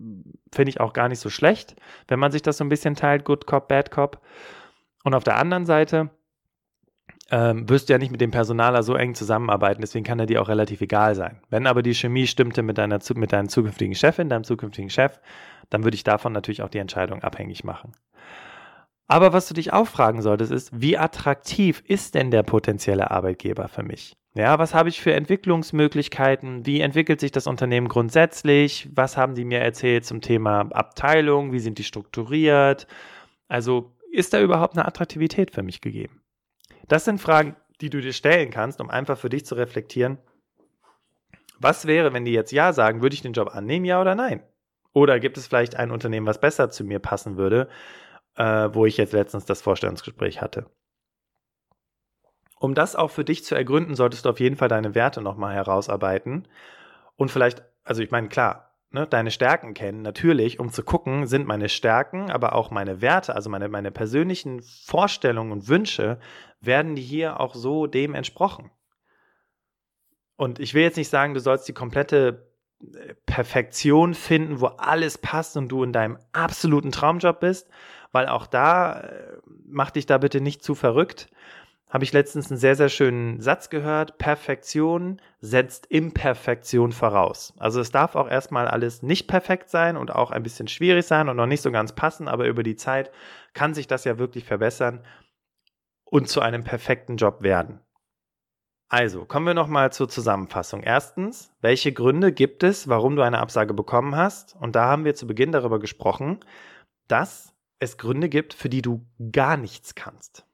finde 0.52 0.70
ich 0.70 0.80
auch 0.80 0.92
gar 0.92 1.08
nicht 1.08 1.18
so 1.18 1.28
schlecht, 1.28 1.76
wenn 2.08 2.18
man 2.18 2.32
sich 2.32 2.42
das 2.42 2.56
so 2.56 2.64
ein 2.64 2.68
bisschen 2.68 2.94
teilt, 2.94 3.24
Good 3.24 3.46
Cop, 3.46 3.68
Bad 3.68 3.90
Cop. 3.90 4.20
Und 5.04 5.14
auf 5.14 5.24
der 5.24 5.36
anderen 5.36 5.66
Seite 5.66 6.10
ähm, 7.30 7.68
wirst 7.68 7.88
du 7.88 7.92
ja 7.92 7.98
nicht 7.98 8.10
mit 8.10 8.20
dem 8.20 8.30
Personaler 8.30 8.82
so 8.82 8.94
eng 8.94 9.14
zusammenarbeiten, 9.14 9.80
deswegen 9.80 10.04
kann 10.04 10.18
er 10.18 10.26
dir 10.26 10.42
auch 10.42 10.48
relativ 10.48 10.80
egal 10.80 11.14
sein. 11.14 11.40
Wenn 11.48 11.66
aber 11.66 11.82
die 11.82 11.94
Chemie 11.94 12.26
stimmte 12.26 12.62
mit 12.62 12.78
deiner, 12.78 12.98
mit 13.14 13.32
deiner 13.32 13.48
zukünftigen 13.48 13.94
Chefin, 13.94 14.28
deinem 14.28 14.44
zukünftigen 14.44 14.90
Chef, 14.90 15.20
dann 15.68 15.84
würde 15.84 15.94
ich 15.94 16.04
davon 16.04 16.32
natürlich 16.32 16.62
auch 16.62 16.68
die 16.68 16.78
Entscheidung 16.78 17.22
abhängig 17.22 17.62
machen. 17.62 17.92
Aber 19.10 19.32
was 19.32 19.48
du 19.48 19.54
dich 19.54 19.72
auch 19.72 19.88
fragen 19.88 20.22
solltest, 20.22 20.52
ist, 20.52 20.70
wie 20.72 20.96
attraktiv 20.96 21.82
ist 21.84 22.14
denn 22.14 22.30
der 22.30 22.44
potenzielle 22.44 23.10
Arbeitgeber 23.10 23.66
für 23.66 23.82
mich? 23.82 24.16
Ja, 24.34 24.60
was 24.60 24.72
habe 24.72 24.88
ich 24.88 25.00
für 25.00 25.12
Entwicklungsmöglichkeiten? 25.12 26.64
Wie 26.64 26.80
entwickelt 26.80 27.18
sich 27.18 27.32
das 27.32 27.48
Unternehmen 27.48 27.88
grundsätzlich? 27.88 28.88
Was 28.94 29.16
haben 29.16 29.34
die 29.34 29.44
mir 29.44 29.58
erzählt 29.58 30.04
zum 30.04 30.20
Thema 30.20 30.60
Abteilung? 30.70 31.50
Wie 31.50 31.58
sind 31.58 31.78
die 31.78 31.82
strukturiert? 31.82 32.86
Also 33.48 33.90
ist 34.12 34.32
da 34.32 34.40
überhaupt 34.40 34.76
eine 34.76 34.86
Attraktivität 34.86 35.50
für 35.50 35.64
mich 35.64 35.80
gegeben? 35.80 36.22
Das 36.86 37.04
sind 37.04 37.20
Fragen, 37.20 37.56
die 37.80 37.90
du 37.90 38.00
dir 38.00 38.12
stellen 38.12 38.50
kannst, 38.50 38.80
um 38.80 38.90
einfach 38.90 39.18
für 39.18 39.28
dich 39.28 39.44
zu 39.44 39.56
reflektieren. 39.56 40.18
Was 41.58 41.86
wäre, 41.86 42.12
wenn 42.12 42.24
die 42.24 42.32
jetzt 42.32 42.52
Ja 42.52 42.72
sagen, 42.72 43.02
würde 43.02 43.14
ich 43.14 43.22
den 43.22 43.32
Job 43.32 43.56
annehmen, 43.56 43.86
ja 43.86 44.00
oder 44.00 44.14
nein? 44.14 44.44
Oder 44.92 45.18
gibt 45.18 45.36
es 45.36 45.48
vielleicht 45.48 45.74
ein 45.74 45.90
Unternehmen, 45.90 46.26
was 46.26 46.40
besser 46.40 46.70
zu 46.70 46.84
mir 46.84 47.00
passen 47.00 47.36
würde? 47.36 47.68
Äh, 48.40 48.74
wo 48.74 48.86
ich 48.86 48.96
jetzt 48.96 49.12
letztens 49.12 49.44
das 49.44 49.60
Vorstellungsgespräch 49.60 50.40
hatte. 50.40 50.64
Um 52.58 52.74
das 52.74 52.96
auch 52.96 53.10
für 53.10 53.24
dich 53.24 53.44
zu 53.44 53.54
ergründen, 53.54 53.94
solltest 53.94 54.24
du 54.24 54.30
auf 54.30 54.40
jeden 54.40 54.56
Fall 54.56 54.68
deine 54.68 54.94
Werte 54.94 55.20
nochmal 55.20 55.54
herausarbeiten 55.54 56.48
und 57.16 57.30
vielleicht, 57.30 57.62
also 57.84 58.02
ich 58.02 58.10
meine, 58.10 58.28
klar, 58.28 58.78
ne, 58.92 59.06
deine 59.06 59.30
Stärken 59.30 59.74
kennen, 59.74 60.00
natürlich, 60.00 60.58
um 60.58 60.70
zu 60.70 60.82
gucken, 60.82 61.26
sind 61.26 61.46
meine 61.46 61.68
Stärken, 61.68 62.30
aber 62.30 62.54
auch 62.54 62.70
meine 62.70 63.02
Werte, 63.02 63.34
also 63.34 63.50
meine, 63.50 63.68
meine 63.68 63.90
persönlichen 63.90 64.62
Vorstellungen 64.62 65.52
und 65.52 65.68
Wünsche, 65.68 66.18
werden 66.60 66.94
die 66.94 67.02
hier 67.02 67.40
auch 67.40 67.54
so 67.54 67.86
dem 67.86 68.14
entsprochen. 68.14 68.70
Und 70.36 70.60
ich 70.60 70.72
will 70.72 70.82
jetzt 70.82 70.96
nicht 70.96 71.10
sagen, 71.10 71.34
du 71.34 71.40
sollst 71.40 71.68
die 71.68 71.74
komplette 71.74 72.50
äh, 72.82 73.14
Perfektion 73.26 74.14
finden, 74.14 74.62
wo 74.62 74.66
alles 74.66 75.18
passt 75.18 75.58
und 75.58 75.68
du 75.68 75.84
in 75.84 75.92
deinem 75.92 76.18
absoluten 76.32 76.90
Traumjob 76.90 77.40
bist, 77.40 77.68
weil 78.12 78.28
auch 78.28 78.46
da, 78.46 79.00
äh, 79.00 79.38
mach 79.66 79.90
dich 79.90 80.06
da 80.06 80.18
bitte 80.18 80.40
nicht 80.40 80.62
zu 80.62 80.74
verrückt. 80.74 81.28
Habe 81.88 82.04
ich 82.04 82.12
letztens 82.12 82.50
einen 82.50 82.60
sehr, 82.60 82.76
sehr 82.76 82.88
schönen 82.88 83.40
Satz 83.40 83.68
gehört. 83.68 84.16
Perfektion 84.18 85.20
setzt 85.40 85.86
Imperfektion 85.86 86.92
voraus. 86.92 87.52
Also 87.58 87.80
es 87.80 87.90
darf 87.90 88.14
auch 88.14 88.28
erstmal 88.28 88.68
alles 88.68 89.02
nicht 89.02 89.26
perfekt 89.26 89.70
sein 89.70 89.96
und 89.96 90.14
auch 90.14 90.30
ein 90.30 90.44
bisschen 90.44 90.68
schwierig 90.68 91.06
sein 91.06 91.28
und 91.28 91.36
noch 91.36 91.46
nicht 91.46 91.62
so 91.62 91.72
ganz 91.72 91.92
passen, 91.92 92.28
aber 92.28 92.46
über 92.46 92.62
die 92.62 92.76
Zeit 92.76 93.10
kann 93.54 93.74
sich 93.74 93.88
das 93.88 94.04
ja 94.04 94.18
wirklich 94.18 94.44
verbessern 94.44 95.04
und 96.04 96.28
zu 96.28 96.40
einem 96.40 96.62
perfekten 96.62 97.16
Job 97.16 97.42
werden. 97.42 97.80
Also, 98.88 99.24
kommen 99.24 99.46
wir 99.46 99.54
nochmal 99.54 99.92
zur 99.92 100.08
Zusammenfassung. 100.08 100.82
Erstens, 100.82 101.52
welche 101.60 101.92
Gründe 101.92 102.32
gibt 102.32 102.64
es, 102.64 102.88
warum 102.88 103.14
du 103.14 103.22
eine 103.22 103.38
Absage 103.38 103.72
bekommen 103.72 104.16
hast? 104.16 104.56
Und 104.56 104.74
da 104.74 104.86
haben 104.86 105.04
wir 105.04 105.14
zu 105.14 105.28
Beginn 105.28 105.52
darüber 105.52 105.78
gesprochen, 105.78 106.40
dass 107.06 107.54
es 107.80 107.98
Gründe 107.98 108.28
gibt, 108.28 108.54
für 108.54 108.68
die 108.68 108.82
du 108.82 109.04
gar 109.32 109.56
nichts 109.56 109.94
kannst. 109.94 110.44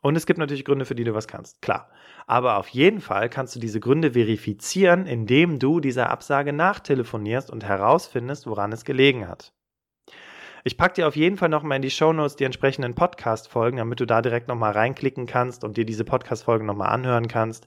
Und 0.00 0.16
es 0.16 0.26
gibt 0.26 0.38
natürlich 0.38 0.64
Gründe, 0.64 0.84
für 0.84 0.94
die 0.94 1.04
du 1.04 1.14
was 1.14 1.28
kannst, 1.28 1.62
klar. 1.62 1.90
Aber 2.26 2.56
auf 2.56 2.68
jeden 2.68 3.00
Fall 3.00 3.28
kannst 3.28 3.54
du 3.54 3.60
diese 3.60 3.78
Gründe 3.78 4.12
verifizieren, 4.12 5.06
indem 5.06 5.58
du 5.58 5.80
dieser 5.80 6.10
Absage 6.10 6.52
nachtelefonierst 6.52 7.50
und 7.50 7.64
herausfindest, 7.64 8.46
woran 8.46 8.72
es 8.72 8.84
gelegen 8.84 9.28
hat. 9.28 9.52
Ich 10.64 10.76
packe 10.76 10.94
dir 10.94 11.08
auf 11.08 11.16
jeden 11.16 11.36
Fall 11.36 11.48
nochmal 11.48 11.76
in 11.76 11.82
die 11.82 11.90
Shownotes 11.90 12.36
die 12.36 12.44
entsprechenden 12.44 12.94
Podcast-Folgen, 12.94 13.78
damit 13.78 14.00
du 14.00 14.06
da 14.06 14.22
direkt 14.22 14.48
nochmal 14.48 14.72
reinklicken 14.72 15.26
kannst 15.26 15.64
und 15.64 15.76
dir 15.76 15.84
diese 15.84 16.04
Podcast-Folgen 16.04 16.66
nochmal 16.66 16.90
anhören 16.90 17.28
kannst 17.28 17.66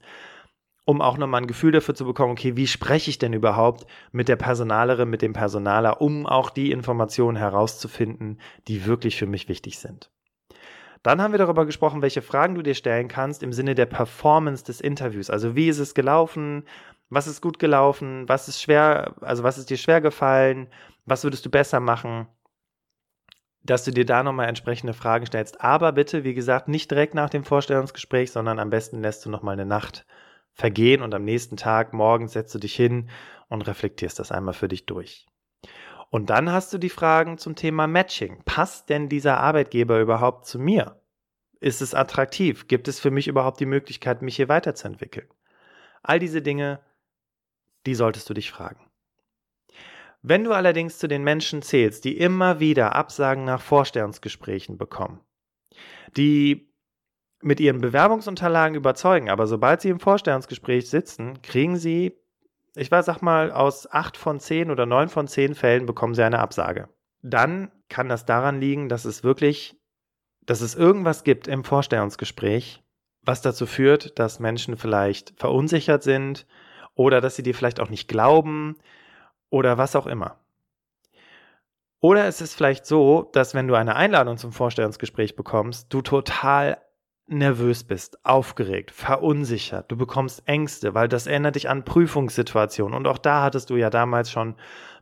um 0.85 1.01
auch 1.01 1.17
nochmal 1.17 1.41
ein 1.41 1.47
Gefühl 1.47 1.71
dafür 1.71 1.95
zu 1.95 2.05
bekommen, 2.05 2.33
okay, 2.33 2.55
wie 2.55 2.67
spreche 2.67 3.09
ich 3.09 3.17
denn 3.17 3.33
überhaupt 3.33 3.87
mit 4.11 4.29
der 4.29 4.35
Personalerin, 4.35 5.09
mit 5.09 5.23
dem 5.23 5.33
Personaler, 5.33 5.99
um 5.99 6.27
auch 6.27 6.51
die 6.51 6.71
Informationen 6.71 7.35
herauszufinden, 7.35 8.39
die 8.67 8.85
wirklich 8.85 9.17
für 9.17 9.25
mich 9.25 9.49
wichtig 9.49 9.79
sind. 9.79 10.11
Dann 11.01 11.21
haben 11.21 11.33
wir 11.33 11.39
darüber 11.39 11.65
gesprochen, 11.65 12.01
welche 12.01 12.21
Fragen 12.21 12.55
du 12.55 12.61
dir 12.61 12.75
stellen 12.75 13.07
kannst 13.07 13.43
im 13.43 13.53
Sinne 13.53 13.75
der 13.75 13.85
Performance 13.87 14.63
des 14.63 14.79
Interviews. 14.81 15.29
Also 15.29 15.55
wie 15.55 15.69
ist 15.69 15.79
es 15.79 15.93
gelaufen? 15.93 16.63
Was 17.09 17.27
ist 17.27 17.41
gut 17.41 17.59
gelaufen? 17.59 18.27
Was 18.27 18.47
ist 18.47 18.61
schwer, 18.61 19.15
also 19.21 19.43
was 19.43 19.57
ist 19.57 19.69
dir 19.69 19.77
schwer 19.77 20.01
gefallen? 20.01 20.67
Was 21.05 21.23
würdest 21.23 21.45
du 21.45 21.51
besser 21.51 21.79
machen? 21.79 22.27
Dass 23.61 23.83
du 23.83 23.91
dir 23.91 24.05
da 24.05 24.23
nochmal 24.23 24.47
entsprechende 24.47 24.93
Fragen 24.93 25.25
stellst. 25.25 25.61
Aber 25.61 25.91
bitte, 25.91 26.23
wie 26.23 26.33
gesagt, 26.35 26.67
nicht 26.67 26.89
direkt 26.89 27.15
nach 27.15 27.29
dem 27.29 27.43
Vorstellungsgespräch, 27.43 28.31
sondern 28.31 28.59
am 28.59 28.69
besten 28.69 29.01
lässt 29.01 29.25
du 29.25 29.29
nochmal 29.29 29.53
eine 29.53 29.65
Nacht 29.65 30.05
vergehen 30.55 31.01
und 31.01 31.13
am 31.13 31.23
nächsten 31.23 31.57
Tag, 31.57 31.93
morgens 31.93 32.33
setzt 32.33 32.55
du 32.55 32.59
dich 32.59 32.75
hin 32.75 33.09
und 33.49 33.67
reflektierst 33.67 34.17
das 34.17 34.31
einmal 34.31 34.53
für 34.53 34.67
dich 34.67 34.85
durch. 34.85 35.27
Und 36.09 36.29
dann 36.29 36.51
hast 36.51 36.73
du 36.73 36.77
die 36.77 36.89
Fragen 36.89 37.37
zum 37.37 37.55
Thema 37.55 37.87
Matching. 37.87 38.41
Passt 38.45 38.89
denn 38.89 39.09
dieser 39.09 39.37
Arbeitgeber 39.37 39.99
überhaupt 39.99 40.45
zu 40.45 40.57
mir? 40.57 41.01
Ist 41.59 41.81
es 41.81 41.93
attraktiv? 41.93 42.67
Gibt 42.67 42.87
es 42.87 42.99
für 42.99 43.11
mich 43.11 43.27
überhaupt 43.27 43.59
die 43.59 43.65
Möglichkeit, 43.65 44.21
mich 44.21 44.37
hier 44.37 44.49
weiterzuentwickeln? 44.49 45.27
All 46.03 46.19
diese 46.19 46.41
Dinge, 46.41 46.79
die 47.85 47.95
solltest 47.95 48.29
du 48.29 48.33
dich 48.33 48.49
fragen. 48.49 48.79
Wenn 50.21 50.43
du 50.43 50.53
allerdings 50.53 50.97
zu 50.97 51.07
den 51.07 51.23
Menschen 51.23 51.61
zählst, 51.61 52.05
die 52.05 52.17
immer 52.17 52.59
wieder 52.59 52.95
Absagen 52.95 53.43
nach 53.43 53.61
Vorstellungsgesprächen 53.61 54.77
bekommen, 54.77 55.19
die 56.15 56.71
mit 57.41 57.59
ihren 57.59 57.81
Bewerbungsunterlagen 57.81 58.75
überzeugen, 58.75 59.29
aber 59.29 59.47
sobald 59.47 59.81
sie 59.81 59.89
im 59.89 59.99
Vorstellungsgespräch 59.99 60.89
sitzen, 60.89 61.41
kriegen 61.41 61.77
sie, 61.77 62.17
ich 62.75 62.91
weiß, 62.91 63.05
sag 63.05 63.21
mal, 63.21 63.51
aus 63.51 63.91
acht 63.91 64.17
von 64.17 64.39
zehn 64.39 64.71
oder 64.71 64.85
neun 64.85 65.09
von 65.09 65.27
zehn 65.27 65.55
Fällen 65.55 65.85
bekommen 65.85 66.15
sie 66.15 66.23
eine 66.23 66.39
Absage. 66.39 66.89
Dann 67.21 67.71
kann 67.89 68.09
das 68.09 68.25
daran 68.25 68.59
liegen, 68.59 68.89
dass 68.89 69.05
es 69.05 69.23
wirklich, 69.23 69.79
dass 70.45 70.61
es 70.61 70.75
irgendwas 70.75 71.23
gibt 71.23 71.47
im 71.47 71.63
Vorstellungsgespräch, 71.63 72.83
was 73.21 73.41
dazu 73.41 73.65
führt, 73.65 74.19
dass 74.19 74.39
Menschen 74.39 74.77
vielleicht 74.77 75.33
verunsichert 75.37 76.03
sind 76.03 76.45
oder 76.93 77.21
dass 77.21 77.35
sie 77.35 77.43
dir 77.43 77.55
vielleicht 77.55 77.79
auch 77.79 77.89
nicht 77.89 78.07
glauben 78.07 78.77
oder 79.49 79.77
was 79.77 79.95
auch 79.95 80.07
immer. 80.07 80.39
Oder 81.99 82.27
es 82.27 82.39
ist 82.39 82.53
vielleicht 82.53 82.85
so, 82.85 83.29
dass 83.33 83.55
wenn 83.55 83.67
du 83.67 83.73
eine 83.73 83.95
Einladung 83.95 84.37
zum 84.37 84.51
Vorstellungsgespräch 84.51 85.35
bekommst, 85.35 85.91
du 85.91 86.03
total 86.03 86.77
nervös 87.27 87.83
bist, 87.83 88.23
aufgeregt, 88.23 88.91
verunsichert, 88.91 89.91
du 89.91 89.97
bekommst 89.97 90.47
Ängste, 90.47 90.93
weil 90.93 91.07
das 91.07 91.27
erinnert 91.27 91.55
dich 91.55 91.69
an 91.69 91.83
Prüfungssituationen. 91.83 92.95
Und 92.95 93.07
auch 93.07 93.17
da 93.17 93.41
hattest 93.41 93.69
du 93.69 93.75
ja 93.75 93.89
damals 93.89 94.29
schon 94.29 94.55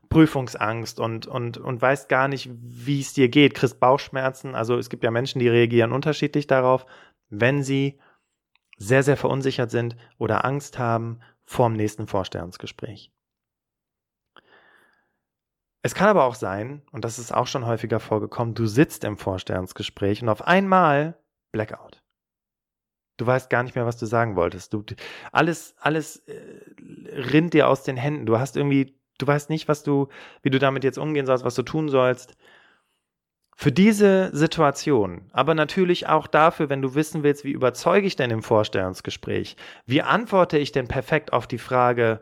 Prüfungsangst 0.10 1.00
und, 1.00 1.28
und, 1.28 1.58
und 1.58 1.82
weißt 1.82 2.08
gar 2.08 2.28
nicht, 2.28 2.50
wie 2.54 3.02
es 3.02 3.14
dir 3.14 3.30
geht, 3.30 3.56
kriegst 3.56 3.80
Bauchschmerzen. 3.80 4.56
Also 4.56 4.78
es 4.78 4.90
gibt 4.90 5.04
ja 5.04 5.12
Menschen, 5.12 5.40
die 5.40 5.50
reagieren 5.50 5.92
unterschiedlich 5.92 6.48
darauf, 6.48 6.86
wenn 7.30 7.64
sie 7.64 8.00
sehr, 8.78 9.04
sehr 9.04 9.18
verunsichert 9.18 9.72
sind 9.72 9.96
oder 10.18 10.46
Angst 10.46 10.80
haben 10.80 11.20
vor 11.44 11.68
dem 11.68 11.76
nächsten 11.76 12.08
Vorstellungsgespräch. 12.08 13.12
Es 15.82 15.96
kann 15.96 16.08
aber 16.08 16.24
auch 16.24 16.36
sein, 16.36 16.82
und 16.92 17.04
das 17.04 17.20
ist 17.20 17.34
auch 17.34 17.48
schon 17.48 17.66
häufiger 17.66 18.00
vorgekommen, 18.00 18.56
du 18.56 18.68
sitzt 18.68 19.04
im 19.04 19.18
Vorstellungsgespräch 19.18 20.22
und 20.22 20.30
auf 20.30 20.48
einmal 20.48 21.18
Blackout. 21.52 22.03
Du 23.18 23.28
weißt 23.28 23.50
gar 23.50 23.64
nicht 23.64 23.76
mehr, 23.76 23.86
was 23.86 23.98
du 23.98 24.06
sagen 24.06 24.36
wolltest. 24.36 24.74
Du, 24.74 24.84
alles, 25.32 25.76
alles 25.80 26.18
äh, 26.28 26.36
rinnt 27.12 27.54
dir 27.54 27.68
aus 27.68 27.84
den 27.84 27.98
Händen. 27.98 28.26
Du 28.26 28.40
hast 28.40 28.58
irgendwie, 28.58 28.96
du 29.20 29.28
weißt 29.28 29.50
nicht, 29.50 29.68
was 29.68 29.84
du, 29.84 30.08
wie 30.42 30.50
du 30.50 30.60
damit 30.60 30.84
jetzt 30.84 30.98
umgehen 30.98 31.26
sollst, 31.26 31.46
was 31.46 31.56
du 31.56 31.64
tun 31.64 31.90
sollst. 31.90 32.36
Für 33.56 33.72
diese 33.72 34.36
Situation, 34.36 35.30
aber 35.32 35.54
natürlich 35.54 36.08
auch 36.08 36.26
dafür, 36.26 36.70
wenn 36.70 36.82
du 36.82 36.96
wissen 36.96 37.22
willst, 37.22 37.46
wie 37.46 37.52
überzeuge 37.52 38.08
ich 38.08 38.16
denn 38.16 38.32
im 38.32 38.42
Vorstellungsgespräch? 38.42 39.58
Wie 39.86 40.02
antworte 40.02 40.58
ich 40.58 40.72
denn 40.72 40.88
perfekt 40.88 41.34
auf 41.34 41.46
die 41.46 41.60
Frage, 41.60 42.22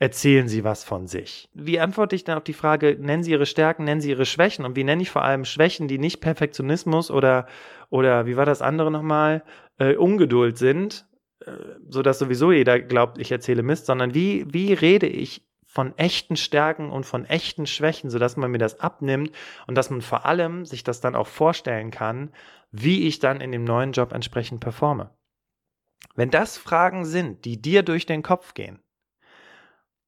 erzählen 0.00 0.48
Sie 0.48 0.64
was 0.64 0.82
von 0.82 1.06
sich? 1.06 1.48
Wie 1.54 1.78
antworte 1.78 2.16
ich 2.16 2.24
dann 2.24 2.36
auf 2.36 2.42
die 2.42 2.52
Frage, 2.52 2.96
nennen 2.98 3.22
Sie 3.22 3.30
Ihre 3.30 3.46
Stärken, 3.46 3.84
nennen 3.84 4.00
Sie 4.00 4.10
Ihre 4.10 4.26
Schwächen? 4.26 4.64
Und 4.64 4.74
wie 4.74 4.82
nenne 4.82 5.02
ich 5.02 5.10
vor 5.10 5.22
allem 5.22 5.44
Schwächen, 5.44 5.86
die 5.86 5.98
nicht 5.98 6.20
Perfektionismus 6.20 7.12
oder, 7.12 7.46
oder 7.88 8.26
wie 8.26 8.36
war 8.36 8.44
das 8.44 8.60
andere 8.60 8.90
nochmal, 8.90 9.44
äh, 9.82 9.96
Ungeduld 9.96 10.58
sind, 10.58 11.06
äh, 11.40 11.52
sodass 11.88 12.18
sowieso 12.18 12.52
jeder 12.52 12.80
glaubt, 12.80 13.18
ich 13.18 13.32
erzähle 13.32 13.62
Mist, 13.62 13.86
sondern 13.86 14.14
wie, 14.14 14.46
wie 14.52 14.72
rede 14.72 15.06
ich 15.06 15.46
von 15.66 15.96
echten 15.96 16.36
Stärken 16.36 16.90
und 16.90 17.06
von 17.06 17.24
echten 17.24 17.66
Schwächen, 17.66 18.10
sodass 18.10 18.36
man 18.36 18.50
mir 18.50 18.58
das 18.58 18.80
abnimmt 18.80 19.32
und 19.66 19.74
dass 19.74 19.90
man 19.90 20.02
vor 20.02 20.26
allem 20.26 20.66
sich 20.66 20.84
das 20.84 21.00
dann 21.00 21.14
auch 21.14 21.26
vorstellen 21.26 21.90
kann, 21.90 22.30
wie 22.70 23.06
ich 23.08 23.18
dann 23.20 23.40
in 23.40 23.52
dem 23.52 23.64
neuen 23.64 23.92
Job 23.92 24.12
entsprechend 24.12 24.60
performe. 24.60 25.16
Wenn 26.14 26.30
das 26.30 26.58
Fragen 26.58 27.04
sind, 27.04 27.44
die 27.46 27.60
dir 27.60 27.82
durch 27.82 28.04
den 28.04 28.22
Kopf 28.22 28.54
gehen, 28.54 28.82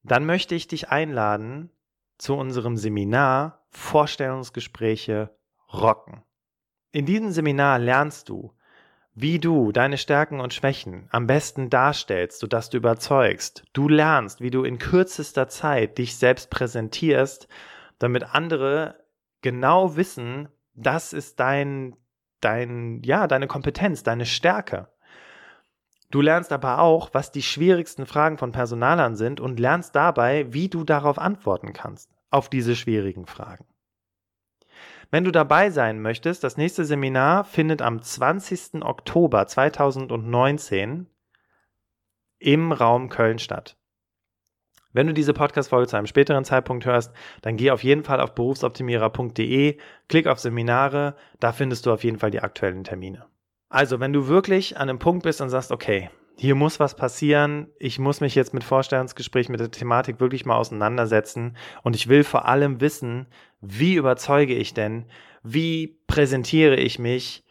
dann 0.03 0.27
möchte 0.27 0.55
ich 0.55 0.69
dich 0.69 0.91
einladen 0.91 1.71
zu 2.19 2.35
unserem 2.35 2.77
Seminar 2.77 3.65
Vorstellungsgespräche 3.71 5.35
rocken. 5.73 6.23
In 6.93 7.07
diesem 7.07 7.33
Seminar 7.33 7.79
lernst 7.79 8.29
du, 8.29 8.54
wie 9.15 9.39
du 9.39 9.71
deine 9.71 9.97
Stärken 9.97 10.41
und 10.41 10.53
Schwächen 10.53 11.09
am 11.11 11.27
besten 11.27 11.71
darstellst, 11.71 12.41
sodass 12.41 12.71
du 12.71 12.79
überzeugst. 12.79 13.65
Du 13.73 13.89
lernst, 13.89 14.41
wie 14.41 14.51
du 14.51 14.65
in 14.65 14.79
kürzester 14.79 15.49
Zeit 15.49 15.99
dich 15.99 16.17
selbst 16.17 16.51
präsentierst, 16.51 17.47
damit 17.99 18.35
andere 18.35 19.05
genau 19.41 19.97
wissen, 19.97 20.49
das 20.75 21.13
ist 21.13 21.39
dein, 21.39 21.97
dein, 22.41 23.03
ja, 23.05 23.29
deine 23.29 23.47
Kompetenz, 23.47 24.03
deine 24.03 24.27
Stärke. 24.27 24.89
Du 26.11 26.21
lernst 26.21 26.53
aber 26.53 26.81
auch, 26.81 27.11
was 27.13 27.31
die 27.31 27.43
schwierigsten 27.43 28.07
Fragen 28.07 28.39
von 28.39 28.53
Personalern 28.53 29.15
sind 29.15 29.41
und 29.41 29.61
lernst 29.61 29.95
dabei, 29.95 30.53
wie 30.53 30.69
du 30.69 30.83
darauf 30.83 31.19
antworten 31.19 31.73
kannst, 31.73 32.11
auf 32.31 32.49
diese 32.49 32.75
schwierigen 32.75 33.27
Fragen. 33.27 33.67
Wenn 35.11 35.25
du 35.25 35.31
dabei 35.31 35.71
sein 35.71 36.01
möchtest, 36.01 36.45
das 36.45 36.57
nächste 36.57 36.85
Seminar 36.85 37.45
findet 37.45 37.83
am 37.83 38.03
20. 38.03 38.83
Oktober 38.83 39.47
2019 39.47 41.07
im 42.39 42.73
Raum 42.73 43.09
Köln 43.09 43.39
statt. 43.39 43.77
Wenn 44.93 45.09
du 45.09 45.13
diese 45.13 45.35
Podcast-Folge 45.35 45.89
zu 45.89 45.97
einem 45.97 46.07
späteren 46.07 46.45
Zeitpunkt 46.45 46.87
hörst, 46.87 47.13
dann 47.43 47.57
geh 47.57 47.73
auf 47.73 47.83
jeden 47.83 48.05
Fall 48.05 48.21
auf 48.21 48.35
berufsoptimierer.de, 48.35 49.79
klick 50.09 50.27
auf 50.29 50.39
Seminare, 50.39 51.17
da 51.41 51.53
findest 51.53 51.87
du 51.87 51.93
auf 51.93 52.05
jeden 52.05 52.19
Fall 52.19 52.31
die 52.31 52.41
aktuellen 52.41 52.85
Termine. 52.85 53.27
Also, 53.69 53.99
wenn 53.99 54.13
du 54.13 54.29
wirklich 54.29 54.77
an 54.77 54.89
einem 54.89 55.01
Punkt 55.01 55.25
bist 55.25 55.41
und 55.41 55.51
sagst, 55.51 55.73
okay, 55.73 56.11
hier 56.37 56.55
muss 56.55 56.81
was 56.81 56.97
passieren, 56.97 57.69
ich 57.79 57.99
muss 57.99 58.21
mich 58.21 58.35
jetzt 58.35 58.55
mit 58.55 58.65
Vorstellungsgespräch, 58.65 59.49
mit 59.49 59.61
der 59.61 59.71
Thematik 59.71 60.21
wirklich 60.21 60.45
mal 60.45 60.57
auseinandersetzen 60.57 61.57
und 61.83 61.95
ich 61.95 62.09
will 62.09 62.25
vor 62.25 62.47
allem 62.47 62.81
wissen, 62.81 63.27
wie 63.61 63.95
überzeuge 63.95 64.55
ich 64.55 64.75
denn, 64.75 65.07
wie 65.43 65.99
präsentiere 66.07 66.77
ich 66.77 66.99
mich 66.99 67.45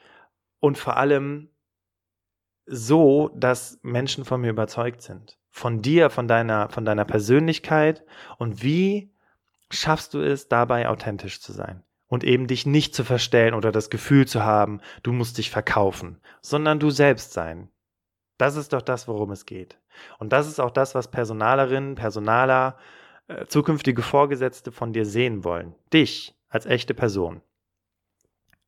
und 0.59 0.77
vor 0.77 0.97
allem 0.97 1.49
so, 2.65 3.29
dass 3.35 3.79
Menschen 3.83 4.25
von 4.25 4.41
mir 4.41 4.49
überzeugt 4.49 5.01
sind. 5.01 5.37
Von 5.49 5.81
dir, 5.81 6.09
von 6.09 6.27
deiner, 6.27 6.69
von 6.69 6.85
deiner 6.85 7.05
Persönlichkeit 7.05 8.03
und 8.37 8.63
wie 8.63 9.13
schaffst 9.69 10.13
du 10.13 10.19
es, 10.19 10.47
dabei 10.47 10.89
authentisch 10.89 11.41
zu 11.41 11.51
sein? 11.51 11.83
und 12.13 12.23
eben 12.23 12.45
dich 12.45 12.67
nicht 12.67 12.93
zu 12.93 13.03
verstellen 13.03 13.55
oder 13.55 13.71
das 13.71 13.89
Gefühl 13.89 14.27
zu 14.27 14.43
haben, 14.43 14.81
du 15.01 15.11
musst 15.11 15.39
dich 15.39 15.49
verkaufen, 15.49 16.21
sondern 16.43 16.79
du 16.79 16.91
selbst 16.91 17.33
sein. 17.33 17.69
Das 18.43 18.57
ist 18.57 18.73
doch 18.73 18.81
das, 18.81 19.07
worum 19.07 19.31
es 19.31 19.45
geht. 19.45 19.77
Und 20.19 20.33
das 20.33 20.49
ist 20.49 20.59
auch 20.59 20.71
das, 20.71 20.95
was 20.95 21.09
Personalerinnen, 21.09 21.95
Personaler, 21.95 22.75
äh, 23.29 23.45
zukünftige 23.45 24.01
Vorgesetzte 24.01 24.73
von 24.73 24.91
dir 24.91 25.05
sehen 25.05 25.45
wollen. 25.45 25.75
Dich 25.93 26.35
als 26.49 26.65
echte 26.65 26.93
Person. 26.93 27.41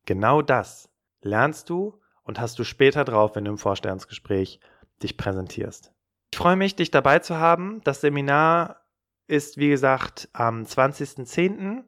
Genau 0.05 0.41
das 0.41 0.87
lernst 1.19 1.69
du 1.69 1.99
und 2.23 2.39
hast 2.39 2.57
du 2.57 2.63
später 2.63 3.03
drauf, 3.03 3.35
wenn 3.35 3.43
du 3.43 3.51
im 3.51 3.57
Vorstellungsgespräch 3.57 4.61
dich 5.03 5.17
präsentierst. 5.17 5.91
Ich 6.31 6.37
freue 6.37 6.55
mich, 6.55 6.77
dich 6.77 6.89
dabei 6.89 7.19
zu 7.19 7.35
haben. 7.35 7.81
Das 7.83 7.99
Seminar 7.99 8.77
ist, 9.27 9.57
wie 9.57 9.67
gesagt, 9.67 10.29
am 10.31 10.63
20.10. 10.63 11.83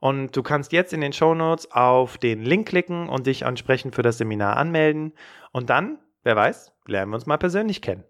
Und 0.00 0.36
du 0.36 0.42
kannst 0.42 0.72
jetzt 0.72 0.92
in 0.92 1.00
den 1.00 1.12
Show 1.12 1.36
Notes 1.36 1.70
auf 1.70 2.18
den 2.18 2.42
Link 2.42 2.66
klicken 2.66 3.08
und 3.08 3.28
dich 3.28 3.42
entsprechend 3.42 3.94
für 3.94 4.02
das 4.02 4.18
Seminar 4.18 4.56
anmelden. 4.56 5.12
Und 5.52 5.70
dann, 5.70 6.00
wer 6.28 6.36
weiß, 6.36 6.74
lernen 6.84 7.10
wir 7.10 7.14
uns 7.14 7.24
mal 7.24 7.38
persönlich 7.38 7.80
kennen. 7.80 8.04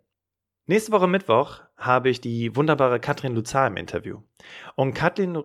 Nächste 0.67 0.91
Woche 0.91 1.07
Mittwoch 1.07 1.61
habe 1.77 2.11
ich 2.11 2.21
die 2.21 2.57
wunderbare 2.57 2.99
Katrin 2.99 3.33
Luzar 3.33 3.69
im 3.69 3.77
Interview. 3.77 4.23
Und 4.75 4.93
Katrin 4.93 5.45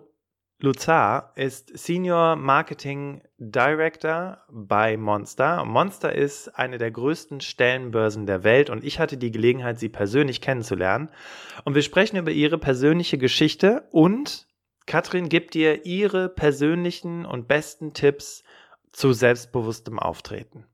Luzar 0.58 1.32
ist 1.36 1.70
Senior 1.78 2.34
Marketing 2.34 3.22
Director 3.38 4.38
bei 4.50 4.96
Monster. 4.96 5.64
Monster 5.64 6.16
ist 6.16 6.48
eine 6.48 6.78
der 6.78 6.90
größten 6.90 7.40
Stellenbörsen 7.40 8.26
der 8.26 8.42
Welt 8.42 8.70
und 8.70 8.82
ich 8.82 8.98
hatte 8.98 9.18
die 9.18 9.30
Gelegenheit, 9.30 9.78
sie 9.78 9.88
persönlich 9.88 10.40
kennenzulernen. 10.40 11.10
Und 11.64 11.76
wir 11.76 11.82
sprechen 11.82 12.16
über 12.16 12.32
ihre 12.32 12.58
persönliche 12.58 13.18
Geschichte 13.18 13.86
und 13.92 14.48
Katrin 14.86 15.28
gibt 15.28 15.54
dir 15.54 15.86
ihre 15.86 16.28
persönlichen 16.28 17.24
und 17.24 17.46
besten 17.46 17.94
Tipps 17.94 18.42
zu 18.90 19.12
selbstbewusstem 19.12 20.00
Auftreten. 20.00 20.66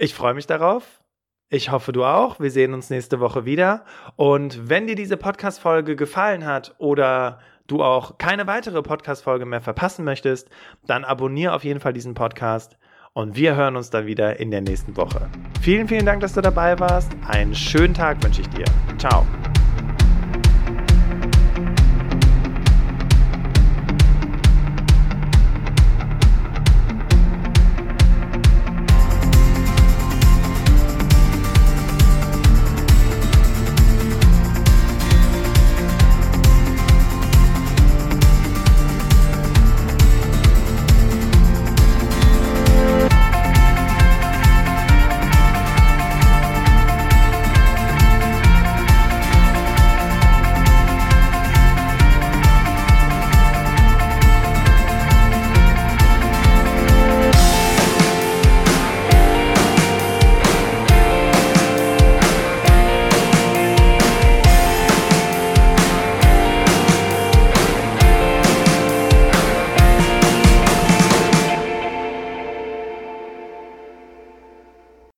Ich 0.00 0.14
freue 0.14 0.32
mich 0.32 0.46
darauf. 0.46 1.02
Ich 1.50 1.70
hoffe, 1.70 1.92
du 1.92 2.04
auch. 2.04 2.40
Wir 2.40 2.50
sehen 2.50 2.72
uns 2.72 2.88
nächste 2.88 3.20
Woche 3.20 3.44
wieder. 3.44 3.84
Und 4.16 4.70
wenn 4.70 4.86
dir 4.86 4.94
diese 4.94 5.18
Podcast-Folge 5.18 5.94
gefallen 5.94 6.46
hat 6.46 6.74
oder 6.78 7.40
du 7.66 7.82
auch 7.82 8.16
keine 8.16 8.46
weitere 8.46 8.80
Podcast-Folge 8.80 9.44
mehr 9.44 9.60
verpassen 9.60 10.06
möchtest, 10.06 10.48
dann 10.86 11.04
abonniere 11.04 11.52
auf 11.52 11.64
jeden 11.64 11.80
Fall 11.80 11.92
diesen 11.92 12.14
Podcast 12.14 12.78
und 13.12 13.36
wir 13.36 13.56
hören 13.56 13.76
uns 13.76 13.90
dann 13.90 14.06
wieder 14.06 14.40
in 14.40 14.50
der 14.50 14.62
nächsten 14.62 14.96
Woche. 14.96 15.28
Vielen, 15.60 15.86
vielen 15.86 16.06
Dank, 16.06 16.22
dass 16.22 16.32
du 16.32 16.40
dabei 16.40 16.78
warst. 16.78 17.12
Einen 17.28 17.54
schönen 17.54 17.92
Tag 17.92 18.22
wünsche 18.24 18.40
ich 18.40 18.48
dir. 18.48 18.64
Ciao. 18.96 19.26